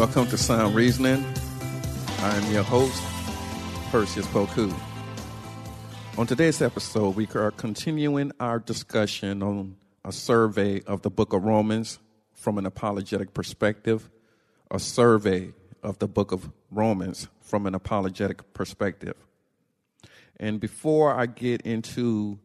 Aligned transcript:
Welcome 0.00 0.28
to 0.28 0.38
Sound 0.38 0.74
Reasoning. 0.74 1.22
I'm 2.20 2.50
your 2.50 2.62
host, 2.62 3.02
Perseus 3.90 4.24
Poku. 4.28 4.74
On 6.16 6.26
today's 6.26 6.62
episode, 6.62 7.16
we 7.16 7.28
are 7.34 7.50
continuing 7.50 8.32
our 8.40 8.58
discussion 8.60 9.42
on 9.42 9.76
a 10.02 10.10
survey 10.10 10.80
of 10.86 11.02
the 11.02 11.10
book 11.10 11.34
of 11.34 11.44
Romans 11.44 11.98
from 12.32 12.56
an 12.56 12.64
apologetic 12.64 13.34
perspective, 13.34 14.08
a 14.70 14.78
survey 14.78 15.52
of 15.82 15.98
the 15.98 16.08
book 16.08 16.32
of 16.32 16.50
Romans 16.70 17.28
from 17.42 17.66
an 17.66 17.74
apologetic 17.74 18.54
perspective. 18.54 19.16
And 20.38 20.60
before 20.60 21.14
I 21.14 21.26
get 21.26 21.60
into 21.60 22.38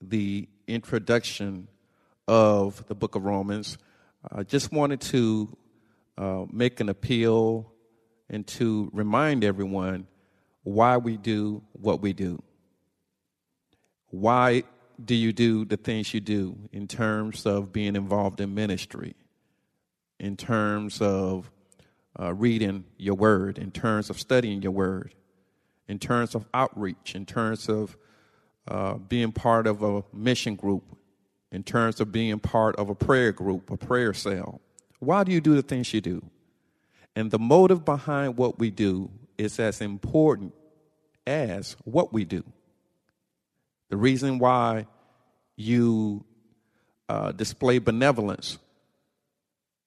the 0.00 0.48
introduction 0.66 1.68
of 2.26 2.86
the 2.88 2.94
book 2.94 3.16
of 3.16 3.26
Romans, 3.26 3.76
I 4.34 4.44
just 4.44 4.72
wanted 4.72 5.02
to 5.02 5.58
uh, 6.18 6.44
make 6.50 6.80
an 6.80 6.88
appeal 6.88 7.72
and 8.28 8.46
to 8.46 8.90
remind 8.92 9.44
everyone 9.44 10.06
why 10.62 10.96
we 10.96 11.16
do 11.16 11.62
what 11.72 12.00
we 12.00 12.12
do. 12.12 12.42
Why 14.08 14.64
do 15.02 15.14
you 15.14 15.32
do 15.32 15.64
the 15.64 15.76
things 15.76 16.12
you 16.12 16.20
do 16.20 16.56
in 16.72 16.86
terms 16.86 17.46
of 17.46 17.72
being 17.72 17.96
involved 17.96 18.40
in 18.40 18.54
ministry, 18.54 19.14
in 20.20 20.36
terms 20.36 21.00
of 21.00 21.50
uh, 22.18 22.32
reading 22.34 22.84
your 22.98 23.14
word, 23.14 23.58
in 23.58 23.70
terms 23.70 24.10
of 24.10 24.20
studying 24.20 24.62
your 24.62 24.72
word, 24.72 25.14
in 25.88 25.98
terms 25.98 26.34
of 26.34 26.46
outreach, 26.54 27.14
in 27.14 27.26
terms 27.26 27.68
of 27.68 27.96
uh, 28.68 28.94
being 28.94 29.32
part 29.32 29.66
of 29.66 29.82
a 29.82 30.04
mission 30.12 30.54
group, 30.54 30.84
in 31.50 31.62
terms 31.62 32.00
of 32.00 32.12
being 32.12 32.38
part 32.38 32.76
of 32.76 32.88
a 32.88 32.94
prayer 32.94 33.32
group, 33.32 33.70
a 33.70 33.76
prayer 33.76 34.14
cell? 34.14 34.60
Why 35.02 35.24
do 35.24 35.32
you 35.32 35.40
do 35.40 35.56
the 35.56 35.62
things 35.62 35.92
you 35.92 36.00
do? 36.00 36.24
And 37.16 37.32
the 37.32 37.38
motive 37.40 37.84
behind 37.84 38.36
what 38.36 38.60
we 38.60 38.70
do 38.70 39.10
is 39.36 39.58
as 39.58 39.80
important 39.80 40.54
as 41.26 41.74
what 41.82 42.12
we 42.12 42.24
do. 42.24 42.44
The 43.88 43.96
reason 43.96 44.38
why 44.38 44.86
you 45.56 46.24
uh, 47.08 47.32
display 47.32 47.80
benevolence 47.80 48.58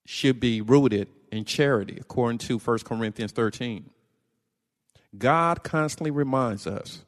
should 0.05 0.41
be 0.41 0.59
rooted 0.59 1.07
in 1.31 1.45
charity, 1.45 1.97
according 1.97 2.39
to 2.39 2.59
1 2.59 2.79
Corinthians 2.79 3.31
13. 3.31 3.89
God 5.17 5.63
constantly 5.63 6.11
reminds 6.11 6.67
us 6.67 7.05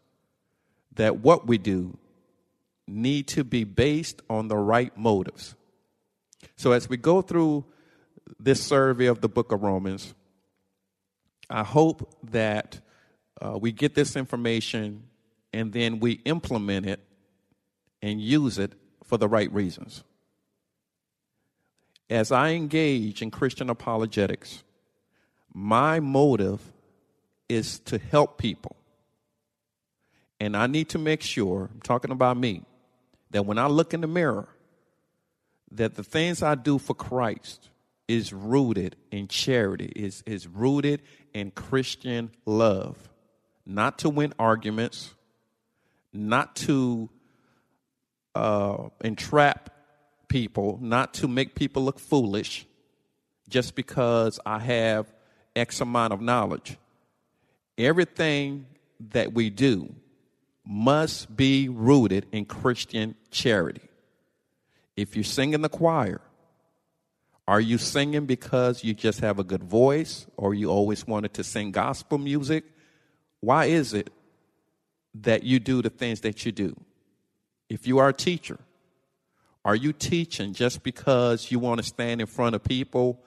that 0.94 1.18
what 1.18 1.46
we 1.46 1.58
do 1.58 1.98
need 2.88 3.28
to 3.28 3.44
be 3.44 3.66
based 3.66 4.22
on 4.30 4.48
the 4.48 4.56
right 4.56 4.98
motives. 4.98 5.56
So 6.56 6.72
as 6.72 6.88
we 6.88 6.96
go 6.96 7.22
through 7.22 7.66
this 8.39 8.61
survey 8.61 9.06
of 9.06 9.22
the 9.22 9.30
book 9.30 9.52
of 9.52 9.64
Romans, 9.64 10.14
I 11.50 11.64
hope 11.64 12.14
that 12.31 12.80
uh, 13.42 13.58
we 13.59 13.72
get 13.72 13.95
this 13.95 14.16
information 14.16 15.03
and 15.53 15.72
then 15.72 16.00
we 16.00 16.14
implement 16.26 16.86
it 16.86 16.99
and 18.02 18.21
use 18.21 18.58
it 18.58 18.73
for 19.04 19.17
the 19.17 19.27
right 19.27 19.52
reasons. 19.52 20.04
As 22.10 22.32
I 22.32 22.49
engage 22.49 23.21
in 23.21 23.32
Christian 23.32 23.70
apologetics, 23.70 24.64
my 25.54 25.99
motive 25.99 26.61
is 27.49 27.80
to 27.80 27.98
help 27.98 28.37
people. 28.37 28.76
And 30.39 30.55
I 30.55 30.67
need 30.67 30.89
to 30.89 30.99
make 30.99 31.21
sure, 31.21 31.70
I'm 31.73 31.82
talking 31.82 32.11
about 32.11 32.37
me, 32.37 32.64
that 33.32 33.45
when 33.45 33.58
I 33.58 33.67
look 33.67 33.93
in 33.93 34.02
the 34.02 34.08
mirror, 34.08 34.48
that 35.71 35.95
the 35.95 36.04
things 36.04 36.43
I 36.43 36.55
do 36.55 36.77
for 36.77 36.93
Christ 36.93 37.70
is 38.08 38.32
rooted 38.32 38.95
in 39.12 39.28
charity, 39.28 39.92
is, 39.95 40.23
is 40.26 40.48
rooted 40.48 41.02
in 41.34 41.52
Christian 41.52 42.32
love. 42.45 42.98
Not 43.66 44.00
to 44.00 44.10
win 44.10 44.34
arguments, 44.40 45.14
not 46.14 46.56
to 46.58 47.10
uh, 48.34 48.90
entrap 49.04 49.70
people, 50.28 50.80
not 50.82 51.16
to 51.16 51.28
make 51.28 51.56
people 51.56 51.84
look 51.84 52.00
foolish 52.00 52.66
just 53.50 53.76
because 53.76 54.40
I 54.46 54.60
have 54.60 55.12
X 55.56 55.82
amount 55.82 56.14
of 56.14 56.22
knowledge. 56.22 56.78
Everything 57.78 58.67
that 59.12 59.34
we 59.34 59.50
do 59.50 59.94
must 60.66 61.36
be 61.36 61.70
rooted 61.70 62.26
in 62.32 62.46
Christian 62.46 63.16
charity. 63.32 63.82
If 64.96 65.16
you 65.16 65.23
sing 65.23 65.54
in 65.54 65.62
the 65.62 65.70
choir, 65.70 66.22
are 67.48 67.62
you 67.62 67.78
singing 67.78 68.26
because 68.26 68.84
you 68.84 68.94
just 68.94 69.22
have 69.22 69.40
a 69.40 69.44
good 69.44 69.64
voice 69.64 70.28
or 70.36 70.54
you 70.54 70.70
always 70.70 71.08
wanted 71.08 71.34
to 71.36 71.44
sing 71.44 71.72
gospel 71.72 72.18
music? 72.18 72.66
Why 73.40 73.66
is 73.66 73.94
it 73.94 74.10
that 75.16 75.44
you 75.44 75.60
do 75.60 75.82
the 75.82 75.90
things 75.90 76.22
that 76.22 76.46
you 76.46 76.52
do? 76.52 76.76
If 77.70 77.88
you 77.88 78.00
are 78.00 78.10
a 78.10 78.14
teacher, 78.14 78.60
are 79.64 79.76
you 79.76 79.94
teaching 79.94 80.54
just 80.54 80.84
because 80.84 81.50
you 81.50 81.60
want 81.60 81.80
to 81.82 81.88
stand 81.88 82.20
in 82.20 82.28
front 82.28 82.56
of 82.56 82.64
people 82.64 83.24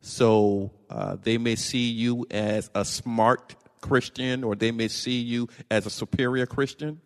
so 0.00 0.70
uh, 0.88 1.16
they 1.20 1.38
may 1.38 1.56
see 1.56 1.90
you 1.90 2.26
as 2.30 2.70
a 2.74 2.84
smart 2.84 3.56
Christian 3.80 4.44
or 4.44 4.54
they 4.54 4.70
may 4.70 4.88
see 4.88 5.20
you 5.20 5.48
as 5.70 5.84
a 5.84 5.90
superior 5.90 6.46
Christian? 6.46 7.00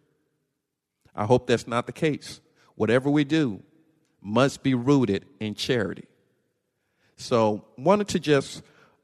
I 1.15 1.25
hope 1.25 1.47
that's 1.47 1.67
not 1.67 1.87
the 1.87 1.93
case. 1.93 2.41
Whatever 2.75 3.09
we 3.11 3.25
do 3.25 3.63
must 4.21 4.63
be 4.63 4.75
rooted 4.75 5.25
in 5.41 5.55
charity. 5.55 6.05
So, 7.21 7.65
wanted 7.77 8.07
to 8.09 8.21
just 8.21 8.63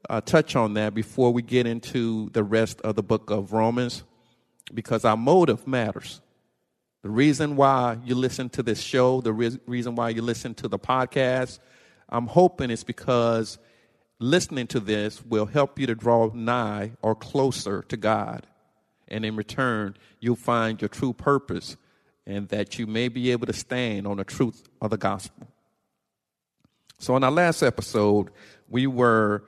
uh, 0.09 0.21
touch 0.21 0.55
on 0.55 0.75
that 0.75 0.93
before 0.93 1.33
we 1.33 1.41
get 1.41 1.67
into 1.67 2.29
the 2.29 2.45
rest 2.45 2.79
of 2.79 2.95
the 2.95 3.03
book 3.03 3.29
of 3.29 3.51
Romans, 3.51 4.03
because 4.73 5.03
our 5.03 5.17
motive 5.17 5.67
matters. 5.67 6.21
The 7.03 7.09
reason 7.09 7.57
why 7.57 7.97
you 8.05 8.15
listen 8.15 8.47
to 8.51 8.63
this 8.63 8.79
show, 8.79 9.19
the 9.19 9.33
re- 9.33 9.59
reason 9.67 9.95
why 9.95 10.09
you 10.09 10.21
listen 10.21 10.53
to 10.55 10.69
the 10.69 10.79
podcast, 10.79 11.59
I'm 12.07 12.27
hoping 12.27 12.71
it's 12.71 12.85
because 12.85 13.57
listening 14.17 14.67
to 14.67 14.79
this 14.79 15.23
will 15.25 15.45
help 15.45 15.77
you 15.77 15.85
to 15.87 15.93
draw 15.93 16.31
nigh 16.33 16.93
or 17.01 17.15
closer 17.15 17.81
to 17.89 17.97
God. 17.97 18.47
And 19.09 19.25
in 19.25 19.35
return, 19.35 19.97
you'll 20.21 20.37
find 20.37 20.81
your 20.81 20.89
true 20.89 21.11
purpose 21.11 21.75
and 22.25 22.47
that 22.47 22.79
you 22.79 22.87
may 22.87 23.09
be 23.09 23.31
able 23.31 23.45
to 23.47 23.53
stand 23.53 24.07
on 24.07 24.17
the 24.17 24.23
truth 24.23 24.63
of 24.81 24.89
the 24.89 24.97
gospel. 24.97 25.49
So, 26.97 27.15
in 27.17 27.23
our 27.25 27.31
last 27.31 27.61
episode, 27.61 28.29
we 28.69 28.87
were 28.87 29.43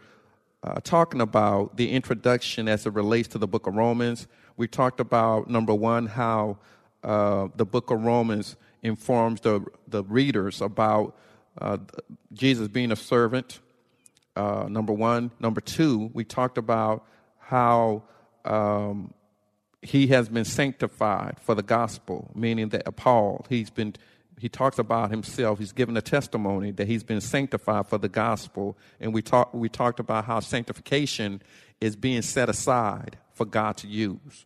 uh, 0.63 0.81
talking 0.83 1.21
about 1.21 1.77
the 1.77 1.91
introduction 1.91 2.67
as 2.67 2.85
it 2.85 2.93
relates 2.93 3.29
to 3.29 3.37
the 3.37 3.47
book 3.47 3.67
of 3.67 3.75
Romans. 3.75 4.27
We 4.57 4.67
talked 4.67 4.99
about, 4.99 5.49
number 5.49 5.73
one, 5.73 6.07
how 6.07 6.57
uh, 7.03 7.47
the 7.55 7.65
book 7.65 7.89
of 7.89 8.03
Romans 8.03 8.57
informs 8.83 9.41
the, 9.41 9.65
the 9.87 10.03
readers 10.03 10.61
about 10.61 11.17
uh, 11.59 11.77
Jesus 12.33 12.67
being 12.67 12.91
a 12.91 12.97
servant, 12.97 13.59
uh, 14.35 14.67
number 14.69 14.91
one. 14.91 15.31
Number 15.39 15.61
two, 15.61 16.11
we 16.13 16.25
talked 16.25 16.57
about 16.57 17.05
how 17.39 18.03
um, 18.43 19.13
he 19.81 20.07
has 20.07 20.27
been 20.27 20.45
sanctified 20.45 21.37
for 21.41 21.55
the 21.55 21.63
gospel, 21.63 22.29
meaning 22.35 22.69
that 22.69 22.93
Paul, 22.97 23.45
he's 23.47 23.69
been 23.69 23.95
he 24.39 24.49
talks 24.49 24.77
about 24.77 25.09
himself. 25.09 25.57
He's 25.57 25.71
given 25.71 25.97
a 25.97 26.01
testimony 26.01 26.71
that 26.71 26.87
he's 26.87 27.03
been 27.03 27.21
sanctified 27.21 27.87
for 27.87 27.97
the 27.97 28.09
gospel. 28.09 28.77
And 28.99 29.13
we, 29.13 29.23
talk, 29.23 29.53
we 29.53 29.67
talked 29.67 29.99
about 29.99 30.25
how 30.25 30.39
sanctification 30.41 31.41
is 31.81 31.95
being 31.95 32.21
set 32.21 32.47
aside 32.47 33.17
for 33.33 33.45
God 33.45 33.77
to 33.77 33.87
use. 33.87 34.45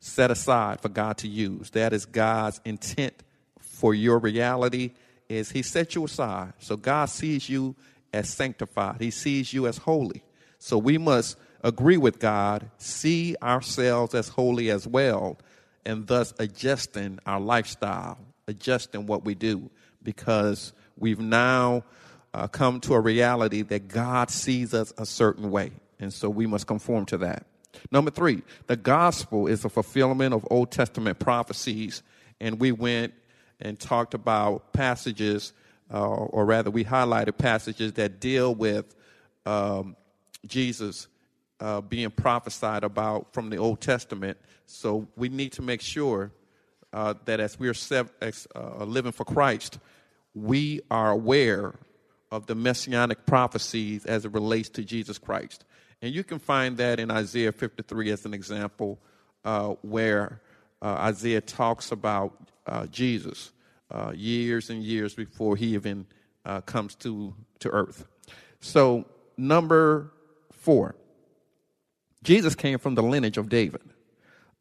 Set 0.00 0.30
aside 0.30 0.80
for 0.80 0.90
God 0.90 1.16
to 1.18 1.28
use. 1.28 1.70
That 1.70 1.92
is 1.92 2.04
God's 2.04 2.60
intent 2.64 3.22
for 3.60 3.94
your 3.94 4.18
reality 4.18 4.92
is 5.28 5.50
he 5.50 5.62
set 5.62 5.94
you 5.94 6.04
aside. 6.04 6.52
So 6.58 6.76
God 6.76 7.06
sees 7.06 7.48
you 7.48 7.74
as 8.12 8.28
sanctified. 8.28 9.00
He 9.00 9.10
sees 9.10 9.54
you 9.54 9.66
as 9.66 9.78
holy. 9.78 10.22
So 10.58 10.76
we 10.76 10.98
must 10.98 11.38
agree 11.62 11.96
with 11.96 12.18
God, 12.18 12.70
see 12.76 13.36
ourselves 13.42 14.14
as 14.14 14.28
holy 14.28 14.70
as 14.70 14.86
well, 14.86 15.38
and 15.86 16.06
thus 16.06 16.34
adjusting 16.38 17.18
our 17.24 17.40
lifestyle 17.40 18.18
adjusting 18.46 19.06
what 19.06 19.24
we 19.24 19.34
do 19.34 19.70
because 20.02 20.72
we've 20.96 21.20
now 21.20 21.84
uh, 22.34 22.48
come 22.48 22.80
to 22.80 22.94
a 22.94 23.00
reality 23.00 23.62
that 23.62 23.88
God 23.88 24.30
sees 24.30 24.74
us 24.74 24.92
a 24.98 25.06
certain 25.06 25.50
way. 25.50 25.72
And 25.98 26.12
so 26.12 26.28
we 26.28 26.46
must 26.46 26.66
conform 26.66 27.06
to 27.06 27.18
that. 27.18 27.46
Number 27.90 28.10
three, 28.10 28.42
the 28.66 28.76
gospel 28.76 29.46
is 29.46 29.64
a 29.64 29.68
fulfillment 29.68 30.34
of 30.34 30.46
Old 30.50 30.70
Testament 30.70 31.18
prophecies. 31.18 32.02
And 32.40 32.60
we 32.60 32.72
went 32.72 33.14
and 33.60 33.78
talked 33.78 34.14
about 34.14 34.72
passages, 34.72 35.52
uh, 35.92 36.00
or 36.00 36.44
rather, 36.44 36.70
we 36.70 36.84
highlighted 36.84 37.38
passages 37.38 37.92
that 37.94 38.20
deal 38.20 38.54
with 38.54 38.94
um, 39.46 39.96
Jesus 40.46 41.06
uh, 41.60 41.80
being 41.80 42.10
prophesied 42.10 42.82
about 42.82 43.32
from 43.32 43.50
the 43.50 43.56
Old 43.56 43.80
Testament. 43.80 44.36
So 44.66 45.06
we 45.16 45.28
need 45.28 45.52
to 45.52 45.62
make 45.62 45.80
sure 45.80 46.32
uh, 46.92 47.14
that 47.24 47.40
as 47.40 47.58
we're 47.58 47.74
sev- 47.74 48.12
as, 48.20 48.46
uh, 48.54 48.84
living 48.84 49.12
for 49.12 49.24
Christ, 49.24 49.78
we 50.34 50.80
are 50.90 51.10
aware 51.10 51.74
of 52.30 52.46
the 52.46 52.54
messianic 52.54 53.26
prophecies 53.26 54.06
as 54.06 54.24
it 54.24 54.32
relates 54.32 54.68
to 54.70 54.84
Jesus 54.84 55.18
Christ. 55.18 55.64
And 56.00 56.14
you 56.14 56.24
can 56.24 56.38
find 56.38 56.76
that 56.78 56.98
in 56.98 57.10
Isaiah 57.10 57.52
53 57.52 58.10
as 58.10 58.24
an 58.24 58.34
example, 58.34 58.98
uh, 59.44 59.74
where 59.82 60.40
uh, 60.80 60.86
Isaiah 61.00 61.40
talks 61.40 61.92
about 61.92 62.36
uh, 62.66 62.86
Jesus 62.86 63.52
uh, 63.90 64.12
years 64.14 64.70
and 64.70 64.82
years 64.82 65.14
before 65.14 65.56
he 65.56 65.74
even 65.74 66.06
comes 66.66 66.96
to, 66.96 67.34
to 67.60 67.68
earth. 67.70 68.04
So, 68.60 69.04
number 69.36 70.12
four, 70.50 70.96
Jesus 72.22 72.54
came 72.54 72.78
from 72.78 72.94
the 72.94 73.02
lineage 73.02 73.36
of 73.36 73.48
David, 73.48 73.82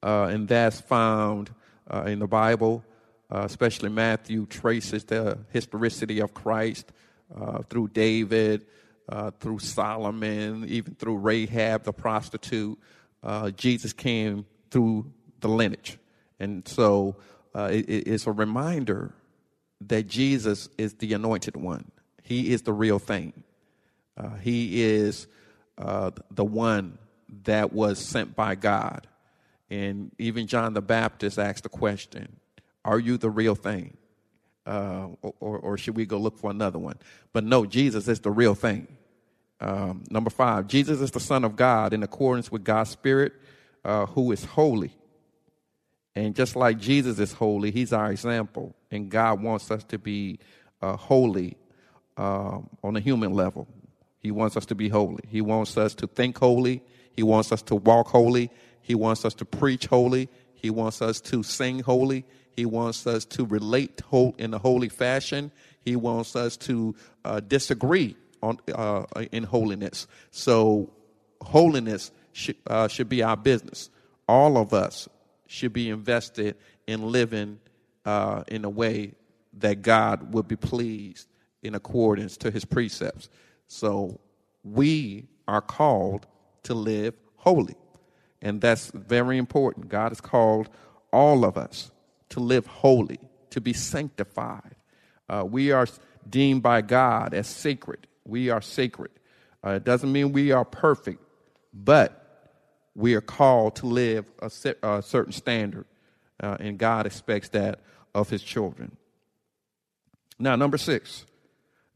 uh, 0.04 0.24
and 0.24 0.48
that's 0.48 0.82
found 0.82 1.52
in 2.06 2.20
the 2.20 2.28
Bible. 2.28 2.84
especially 3.30 3.90
Matthew 3.90 4.46
traces 4.46 5.04
the 5.06 5.38
historicity 5.52 6.20
of 6.20 6.34
Christ 6.34 6.92
through 7.70 7.90
David, 7.90 8.66
uh, 9.12 9.32
through 9.40 9.60
Solomon, 9.60 10.66
even 10.68 10.96
through 10.96 11.18
Rahab 11.18 11.84
the 11.84 11.94
prostitute. 11.94 12.80
Uh, 13.22 13.52
Jesus 13.52 13.94
came 13.94 14.46
through 14.70 15.12
the 15.42 15.50
lineage. 15.50 15.98
And 16.40 16.68
so 16.68 17.18
uh, 17.54 17.70
it, 17.72 17.86
it's 17.90 18.26
a 18.26 18.32
reminder 18.32 19.14
that 19.82 20.08
Jesus 20.08 20.70
is 20.78 20.94
the 20.96 21.14
anointed 21.14 21.58
one. 21.58 21.92
He 22.24 22.54
is 22.54 22.62
the 22.62 22.74
real 22.74 23.00
thing. 23.00 23.44
Uh, 24.18 24.36
he 24.36 24.82
is 24.84 25.28
uh, 25.78 26.12
the 26.30 26.46
one 26.46 26.98
that 27.44 27.74
was 27.74 28.00
sent 28.00 28.36
by 28.36 28.56
God. 28.56 29.08
And 29.72 30.12
even 30.20 30.48
John 30.48 30.74
the 30.74 30.82
Baptist 30.82 31.40
asked 31.40 31.64
the 31.64 31.70
question 31.70 32.36
Are 32.84 33.00
you 33.00 33.18
the 33.18 33.30
real 33.30 33.56
thing? 33.56 33.98
Uh, 34.68 35.08
or, 35.24 35.58
or, 35.58 35.76
should 35.76 35.96
we 35.96 36.06
go 36.06 36.20
look 36.20 36.38
for 36.38 36.52
another 36.52 36.78
one? 36.78 36.96
But 37.34 37.44
no, 37.44 37.66
Jesus 37.66 38.08
is 38.08 38.20
the 38.20 38.30
real 38.30 38.54
thing. 38.54 38.88
Um, 39.60 40.04
number 40.12 40.30
five, 40.30 40.68
Jesus 40.68 41.02
is 41.02 41.10
the 41.10 41.20
Son 41.20 41.44
of 41.44 41.56
God 41.56 41.94
in 41.94 42.04
accordance 42.04 42.52
with 42.52 42.64
God's 42.64 42.92
Spirit, 42.92 43.34
uh, 43.84 44.06
who 44.06 44.32
is 44.32 44.46
holy. 44.46 44.94
And 46.14 46.36
just 46.36 46.56
like 46.56 46.78
Jesus 46.78 47.18
is 47.18 47.34
holy, 47.34 47.72
He's 47.72 47.92
our 47.92 48.12
example. 48.12 48.76
And 48.92 49.10
God 49.10 49.42
wants 49.42 49.72
us 49.72 49.84
to 49.86 49.98
be 49.98 50.38
uh, 50.80 50.96
holy 50.96 51.58
um, 52.18 52.70
on 52.84 52.96
a 52.96 53.00
human 53.00 53.34
level. 53.34 53.68
He 54.20 54.30
wants 54.30 54.58
us 54.58 54.68
to 54.68 54.76
be 54.76 54.90
holy. 54.90 55.24
He 55.28 55.42
wants 55.42 55.76
us 55.76 55.96
to 55.96 56.08
think 56.08 56.38
holy. 56.38 56.84
He 57.14 57.24
wants 57.24 57.52
us 57.52 57.64
to 57.64 57.76
walk 57.76 58.10
holy. 58.10 58.52
He 58.92 58.96
wants 58.96 59.24
us 59.24 59.34
to 59.36 59.46
preach 59.46 59.86
holy. 59.86 60.28
He 60.54 60.70
wants 60.70 61.02
us 61.02 61.22
to 61.22 61.44
sing 61.44 61.80
holy. 61.80 62.26
He 62.58 62.66
wants 62.66 63.08
us 63.08 63.24
to 63.24 63.46
relate 63.46 64.02
in 64.38 64.54
a 64.54 64.58
holy 64.58 64.90
fashion. 64.90 65.54
He 65.80 65.96
wants 65.96 66.36
us 66.36 66.58
to 66.58 66.94
uh, 67.24 67.40
disagree 67.40 68.18
on, 68.44 68.60
uh, 68.76 69.06
in 69.32 69.44
holiness. 69.44 70.08
So, 70.32 70.92
holiness 71.40 72.12
should, 72.34 72.58
uh, 72.68 72.90
should 72.90 73.08
be 73.08 73.24
our 73.24 73.38
business. 73.38 73.90
All 74.28 74.58
of 74.58 74.74
us 74.74 75.08
should 75.48 75.72
be 75.72 75.90
invested 75.90 76.58
in 76.86 77.14
living 77.14 77.62
uh, 78.04 78.44
in 78.50 78.66
a 78.66 78.70
way 78.70 79.14
that 79.54 79.84
God 79.84 80.34
would 80.34 80.50
be 80.50 80.58
pleased 80.58 81.30
in 81.64 81.76
accordance 81.76 82.36
to 82.36 82.52
his 82.52 82.66
precepts. 82.66 83.30
So, 83.70 84.20
we 84.66 85.30
are 85.48 85.62
called 85.62 86.28
to 86.64 86.74
live 86.74 87.14
holy. 87.38 87.78
And 88.42 88.60
that's 88.60 88.92
very 88.92 89.38
important. 89.38 89.90
God 89.90 90.10
has 90.10 90.22
called 90.22 90.70
all 91.14 91.46
of 91.46 91.58
us 91.58 91.92
to 92.30 92.40
live 92.40 92.66
holy, 92.66 93.20
to 93.52 93.62
be 93.62 93.74
sanctified. 93.74 94.76
Uh, 95.30 95.46
we 95.46 95.72
are 95.72 95.88
deemed 96.30 96.64
by 96.64 96.82
God 96.82 97.34
as 97.34 97.48
sacred. 97.48 98.08
We 98.26 98.50
are 98.50 98.62
sacred. 98.62 99.12
Uh, 99.64 99.72
it 99.72 99.84
doesn't 99.84 100.12
mean 100.12 100.32
we 100.32 100.52
are 100.52 100.66
perfect, 100.66 101.24
but 101.74 102.18
we 102.96 103.14
are 103.14 103.22
called 103.22 103.76
to 103.78 103.86
live 103.86 104.26
a, 104.40 104.52
a 104.84 105.02
certain 105.02 105.32
standard, 105.32 105.86
uh, 106.42 106.58
and 106.60 106.78
God 106.78 107.06
expects 107.06 107.50
that 107.50 107.80
of 108.14 108.30
His 108.30 108.42
children. 108.42 108.98
Now, 110.40 110.56
number 110.56 110.78
six, 110.78 111.26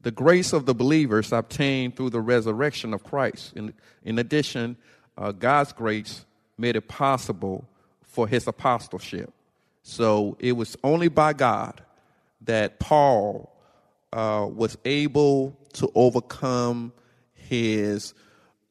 the 0.00 0.10
grace 0.12 0.52
of 0.52 0.66
the 0.66 0.74
believers 0.74 1.32
obtained 1.32 1.96
through 1.96 2.10
the 2.10 2.20
resurrection 2.20 2.94
of 2.94 3.02
Christ. 3.02 3.54
In, 3.56 3.74
in 4.04 4.18
addition, 4.18 4.76
uh, 5.18 5.32
God's 5.32 5.72
grace 5.72 6.24
made 6.58 6.76
it 6.76 6.88
possible 6.88 7.68
for 8.02 8.26
his 8.26 8.46
apostleship. 8.46 9.32
So 9.82 10.36
it 10.40 10.52
was 10.52 10.76
only 10.82 11.08
by 11.08 11.32
God 11.32 11.82
that 12.42 12.78
Paul 12.80 13.52
uh, 14.12 14.46
was 14.50 14.76
able 14.84 15.56
to 15.74 15.90
overcome 15.94 16.92
his 17.34 18.14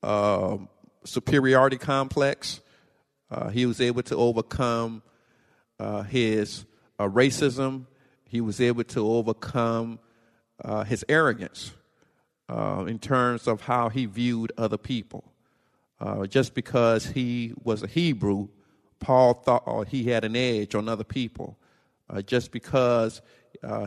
uh, 0.01 0.57
superiority 1.03 1.77
complex. 1.77 2.61
Uh, 3.29 3.49
he 3.49 3.65
was 3.65 3.79
able 3.79 4.03
to 4.03 4.15
overcome 4.15 5.03
uh, 5.79 6.03
his 6.03 6.65
uh, 6.99 7.07
racism. 7.07 7.85
He 8.27 8.41
was 8.41 8.59
able 8.59 8.83
to 8.85 9.07
overcome 9.07 9.99
uh, 10.63 10.83
his 10.83 11.05
arrogance 11.07 11.71
in 12.49 12.99
terms 12.99 13.47
of 13.47 13.61
how 13.61 13.89
he 13.89 14.05
viewed 14.05 14.51
other 14.57 14.77
people. 14.77 15.23
Uh, 16.00 16.25
just 16.25 16.53
because 16.53 17.06
he 17.06 17.53
was 17.63 17.83
a 17.83 17.88
Hebrew, 17.88 18.50
Paul 19.00 19.33
thought 19.33 19.63
uh, 19.65 19.81
he 19.81 20.06
had 20.06 20.24
an 20.24 20.36
edge 20.36 20.75
on 20.75 20.89
other 20.89 21.03
people. 21.03 21.57
Uh, 22.09 22.21
just 22.21 22.51
because 22.51 23.21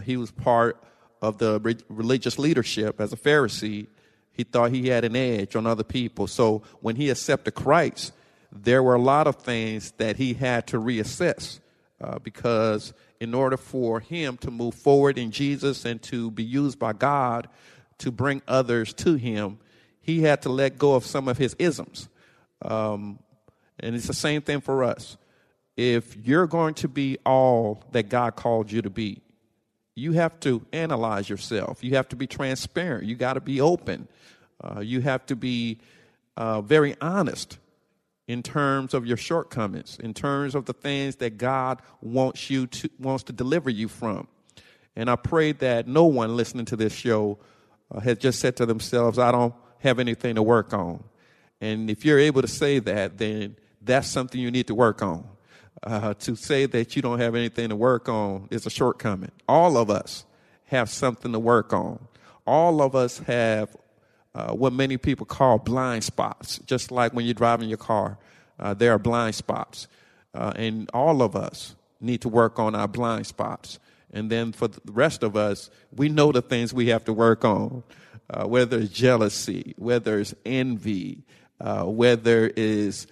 he 0.02 0.16
was 0.16 0.32
part 0.32 0.82
of 1.22 1.38
the 1.38 1.60
re- 1.60 1.76
religious 1.88 2.38
leadership 2.38 3.00
as 3.00 3.12
a 3.12 3.16
Pharisee, 3.16 3.86
he 4.32 4.44
thought 4.44 4.70
he 4.70 4.88
had 4.88 5.04
an 5.04 5.16
edge 5.16 5.56
on 5.56 5.66
other 5.66 5.84
people. 5.84 6.26
So 6.26 6.62
when 6.80 6.96
he 6.96 7.10
accepted 7.10 7.52
Christ, 7.54 8.12
there 8.52 8.82
were 8.82 8.94
a 8.94 9.00
lot 9.00 9.26
of 9.26 9.36
things 9.36 9.92
that 9.98 10.16
he 10.16 10.34
had 10.34 10.66
to 10.68 10.78
reassess 10.78 11.60
uh, 12.00 12.18
because 12.20 12.92
in 13.20 13.34
order 13.34 13.56
for 13.56 14.00
him 14.00 14.36
to 14.38 14.50
move 14.50 14.74
forward 14.74 15.18
in 15.18 15.30
Jesus 15.30 15.84
and 15.84 16.00
to 16.02 16.30
be 16.30 16.44
used 16.44 16.78
by 16.78 16.92
God 16.92 17.48
to 17.98 18.12
bring 18.12 18.42
others 18.46 18.94
to 18.94 19.14
him, 19.14 19.58
he 20.08 20.22
had 20.22 20.40
to 20.40 20.48
let 20.48 20.78
go 20.78 20.94
of 20.94 21.04
some 21.04 21.28
of 21.28 21.36
his 21.36 21.54
isms. 21.58 22.08
Um, 22.62 23.18
and 23.78 23.94
it's 23.94 24.06
the 24.06 24.14
same 24.14 24.40
thing 24.40 24.62
for 24.62 24.82
us. 24.82 25.18
If 25.76 26.16
you're 26.16 26.46
going 26.46 26.72
to 26.76 26.88
be 26.88 27.18
all 27.26 27.84
that 27.92 28.08
God 28.08 28.34
called 28.34 28.72
you 28.72 28.80
to 28.80 28.88
be, 28.88 29.20
you 29.94 30.12
have 30.12 30.40
to 30.40 30.64
analyze 30.72 31.28
yourself. 31.28 31.84
You 31.84 31.96
have 31.96 32.08
to 32.08 32.16
be 32.16 32.26
transparent. 32.26 33.04
You 33.04 33.16
got 33.16 33.34
to 33.34 33.42
be 33.42 33.60
open. 33.60 34.08
Uh, 34.64 34.80
you 34.80 35.02
have 35.02 35.26
to 35.26 35.36
be 35.36 35.78
uh, 36.38 36.62
very 36.62 36.96
honest 37.02 37.58
in 38.26 38.42
terms 38.42 38.94
of 38.94 39.04
your 39.04 39.18
shortcomings, 39.18 39.98
in 40.02 40.14
terms 40.14 40.54
of 40.54 40.64
the 40.64 40.72
things 40.72 41.16
that 41.16 41.36
God 41.36 41.82
wants 42.00 42.48
you 42.48 42.66
to 42.66 42.88
wants 42.98 43.24
to 43.24 43.34
deliver 43.34 43.68
you 43.68 43.88
from. 43.88 44.26
And 44.96 45.10
I 45.10 45.16
pray 45.16 45.52
that 45.52 45.86
no 45.86 46.06
one 46.06 46.34
listening 46.34 46.64
to 46.66 46.76
this 46.76 46.94
show 46.94 47.38
uh, 47.94 48.00
has 48.00 48.16
just 48.16 48.40
said 48.40 48.56
to 48.56 48.64
themselves, 48.64 49.18
"I 49.18 49.32
don't 49.32 49.54
have 49.80 49.98
anything 49.98 50.34
to 50.36 50.42
work 50.42 50.72
on." 50.72 51.04
And 51.60 51.90
if 51.90 52.04
you're 52.04 52.18
able 52.18 52.42
to 52.42 52.48
say 52.48 52.78
that, 52.78 53.18
then 53.18 53.56
that's 53.82 54.08
something 54.08 54.40
you 54.40 54.50
need 54.50 54.66
to 54.68 54.74
work 54.74 55.02
on 55.02 55.24
uh, 55.82 56.14
to 56.14 56.36
say 56.36 56.66
that 56.66 56.96
you 56.96 57.02
don't 57.02 57.20
have 57.20 57.34
anything 57.34 57.68
to 57.68 57.76
work 57.76 58.08
on 58.08 58.48
is 58.50 58.66
a 58.66 58.70
shortcoming. 58.70 59.30
All 59.48 59.76
of 59.76 59.90
us 59.90 60.24
have 60.66 60.90
something 60.90 61.32
to 61.32 61.38
work 61.38 61.72
on. 61.72 61.98
All 62.46 62.82
of 62.82 62.94
us 62.94 63.18
have 63.20 63.76
uh, 64.34 64.52
what 64.52 64.72
many 64.72 64.96
people 64.96 65.26
call 65.26 65.58
blind 65.58 66.04
spots. 66.04 66.58
Just 66.66 66.90
like 66.90 67.12
when 67.12 67.24
you're 67.24 67.34
driving 67.34 67.68
your 67.68 67.78
car, 67.78 68.18
uh, 68.58 68.74
there 68.74 68.92
are 68.92 68.98
blind 68.98 69.34
spots. 69.34 69.88
Uh, 70.34 70.52
and 70.56 70.90
all 70.92 71.22
of 71.22 71.36
us 71.36 71.74
need 72.00 72.20
to 72.22 72.28
work 72.28 72.58
on 72.58 72.74
our 72.74 72.88
blind 72.88 73.26
spots. 73.26 73.78
And 74.12 74.30
then 74.30 74.52
for 74.52 74.68
the 74.68 74.80
rest 74.86 75.22
of 75.22 75.36
us, 75.36 75.70
we 75.94 76.08
know 76.08 76.32
the 76.32 76.42
things 76.42 76.72
we 76.72 76.88
have 76.88 77.04
to 77.04 77.12
work 77.12 77.44
on, 77.44 77.82
uh, 78.30 78.46
whether 78.46 78.78
it's 78.78 78.92
jealousy, 78.92 79.74
whether 79.78 80.18
it's 80.20 80.34
envy, 80.44 81.24
uh, 81.60 81.84
whether 81.84 82.52
it's 82.56 83.06